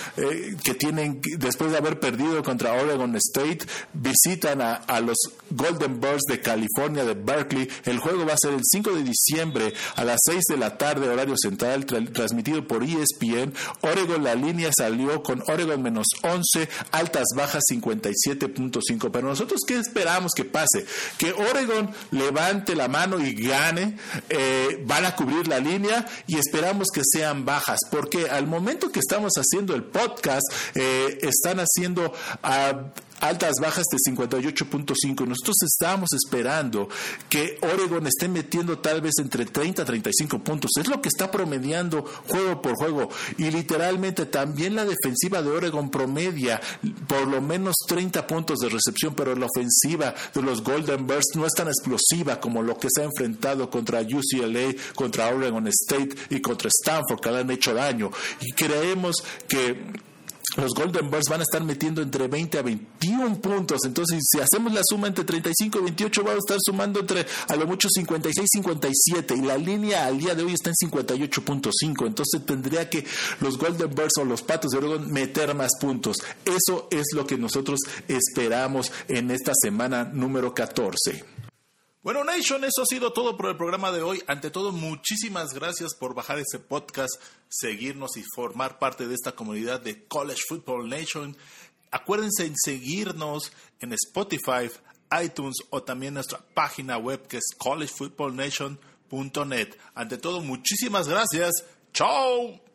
que 0.64 0.74
tienen, 0.74 1.22
después 1.38 1.72
de 1.72 1.78
haber 1.78 2.00
perdido 2.00 2.44
contra 2.44 2.74
Oregon 2.74 3.16
State, 3.16 3.60
visitan 3.94 4.62
a, 4.62 5.00
los 5.00 5.18
Golden 5.50 6.00
Birds 6.00 6.24
de 6.28 6.42
California 6.42 7.06
de 7.06 7.14
Berkeley. 7.14 7.68
El 7.86 8.00
juego 8.00 8.26
va 8.26 8.34
a 8.34 8.38
ser 8.38 8.54
el 8.54 8.62
5 8.64 8.92
de 8.92 9.04
diciembre 9.08 9.74
a 9.96 10.04
las 10.04 10.20
6 10.26 10.44
de 10.50 10.58
la 10.58 10.78
tarde, 10.78 11.10
horario 11.10 11.36
central, 11.38 11.86
transmitido 11.86 12.68
por 12.68 12.84
ESPN. 12.84 13.54
Oregon, 13.82 14.24
la 14.24 14.36
línea 14.36 14.72
salió 14.76 15.24
con 15.24 15.44
Oregon 15.48 15.82
menos 15.82 16.08
11, 16.24 16.70
altas 16.92 17.26
bajas 17.36 17.64
57.5. 17.72 19.10
Pero 19.12 19.28
nosotros, 19.28 19.62
¿qué 19.68 19.78
esperamos 19.78 20.32
que 20.36 20.46
pase? 20.46 20.86
Que 21.18 21.32
Oregon 21.32 21.90
levante 22.12 22.76
la 22.76 22.88
mano 22.88 23.20
y 23.20 23.34
gane. 23.34 23.98
Eh, 24.30 24.84
van 24.86 25.06
a 25.06 25.16
cubrir 25.16 25.48
la 25.48 25.60
línea 25.60 26.06
y 26.28 26.38
esperamos 26.38 26.88
que 26.94 27.02
sean 27.04 27.46
bajas, 27.46 27.80
porque 27.92 28.30
al 28.30 28.48
momento 28.48 28.92
que 28.92 29.00
estamos 29.00 29.34
haciendo 29.36 29.76
el 29.76 29.84
podcast, 29.84 30.46
eh, 30.76 31.20
están 31.22 31.60
haciendo 31.60 32.14
a 32.44 32.92
altas 33.20 33.54
bajas 33.62 33.86
de 33.92 33.98
58.5 34.12 35.26
y 35.26 35.30
nosotros 35.30 35.56
estábamos 35.64 36.10
esperando 36.14 36.90
que 37.30 37.58
Oregon 37.62 38.06
esté 38.08 38.28
metiendo 38.28 38.80
tal 38.80 39.02
vez 39.02 39.14
entre 39.20 39.46
30 39.46 39.82
a 39.82 39.86
35 39.86 40.40
puntos. 40.40 40.72
Es 40.80 40.88
lo 40.88 41.02
que 41.02 41.10
está 41.10 41.32
promediando 41.32 42.06
juego 42.28 42.62
por 42.62 42.76
juego 42.76 43.10
y 43.38 43.50
literalmente 43.50 44.26
también 44.26 44.76
la 44.76 44.86
defensiva 44.86 45.42
de 45.42 45.50
Oregon 45.50 45.90
promedia 45.90 46.62
por 47.08 47.28
lo 47.28 47.42
menos 47.42 47.76
30 47.88 48.28
puntos 48.28 48.60
de 48.60 48.70
recepción, 48.70 49.16
pero 49.16 49.36
la 49.36 49.48
ofensiva 49.48 50.14
de 50.34 50.42
los 50.42 50.64
Golden 50.64 51.08
Bears 51.08 51.28
no 51.36 51.46
es 51.46 51.54
tan 51.54 51.68
explosiva 51.68 52.40
como 52.40 52.62
lo 52.62 52.78
que 52.78 52.88
se 52.94 53.02
ha 53.02 53.06
enfrentado 53.06 53.70
contra 53.70 54.02
UCLA, 54.02 54.74
contra 54.96 55.30
Oregon 55.30 55.68
State 55.68 56.16
y 56.30 56.42
contra 56.42 56.70
Stanford 56.70 57.20
que 57.20 57.32
le 57.32 57.40
han 57.40 57.52
hecho 57.52 57.74
daño. 57.74 58.12
Y 58.42 58.52
creemos 58.52 59.24
que 59.48 60.08
los 60.56 60.74
Golden 60.74 61.12
Bears 61.12 61.28
van 61.30 61.42
a 61.42 61.44
estar 61.44 61.64
metiendo 61.64 62.02
entre 62.02 62.28
20 62.28 62.58
a 62.58 62.62
21 62.62 63.42
puntos. 63.42 63.82
Entonces, 63.86 64.24
si 64.28 64.40
hacemos 64.40 64.74
la 64.74 64.82
suma 64.84 65.08
entre 65.08 65.24
35 65.24 65.80
y 65.80 65.82
28, 65.84 66.24
vamos 66.24 66.36
a 66.36 66.54
estar 66.54 66.58
sumando 66.62 67.02
entre 67.02 67.26
a 67.48 67.56
lo 67.56 67.68
mucho 67.68 67.90
56 67.90 68.48
y 68.54 68.58
57. 68.58 69.36
Y 69.36 69.42
la 69.42 69.58
línea 69.58 70.06
al 70.06 70.18
día 70.18 70.36
de 70.36 70.44
hoy 70.44 70.54
está 70.54 70.70
en 70.70 70.90
58.5. 70.90 72.08
Entonces, 72.08 72.46
tendría 72.46 72.90
que 72.90 73.06
los 73.42 73.58
Golden 73.58 73.94
Bears 73.94 74.14
o 74.20 74.26
los 74.26 74.42
Patos 74.42 74.72
de 74.72 74.78
Oregon 74.78 75.12
meter 75.12 75.54
más 75.54 75.72
puntos. 75.80 76.18
Eso 76.46 76.88
es 76.92 77.08
lo 77.14 77.28
que 77.28 77.38
nosotros 77.38 77.80
esperamos 78.08 78.92
en 79.08 79.32
esta 79.32 79.54
semana 79.54 80.06
número 80.06 80.54
14. 80.54 81.47
Bueno, 82.08 82.24
Nation, 82.24 82.64
eso 82.64 82.84
ha 82.84 82.86
sido 82.86 83.12
todo 83.12 83.36
por 83.36 83.50
el 83.50 83.58
programa 83.58 83.92
de 83.92 84.02
hoy. 84.02 84.24
Ante 84.28 84.50
todo, 84.50 84.72
muchísimas 84.72 85.54
gracias 85.54 85.94
por 85.94 86.16
bajar 86.16 86.40
ese 86.40 86.58
podcast, 86.58 87.22
seguirnos 87.50 88.16
y 88.16 88.24
formar 88.34 88.80
parte 88.80 89.10
de 89.10 89.14
esta 89.14 89.34
comunidad 89.34 89.82
de 89.82 90.08
College 90.08 90.42
Football 90.48 90.88
Nation. 90.88 91.36
Acuérdense 91.92 92.46
en 92.46 92.56
seguirnos 92.56 93.52
en 93.82 93.92
Spotify, 93.92 94.72
iTunes 95.22 95.58
o 95.70 95.84
también 95.84 96.14
nuestra 96.14 96.40
página 96.54 96.98
web 96.98 97.28
que 97.28 97.40
es 97.40 97.48
collegefootballnation.net. 97.58 99.76
Ante 99.94 100.18
todo, 100.18 100.40
muchísimas 100.40 101.10
gracias. 101.10 101.66
¡Chao! 101.92 102.67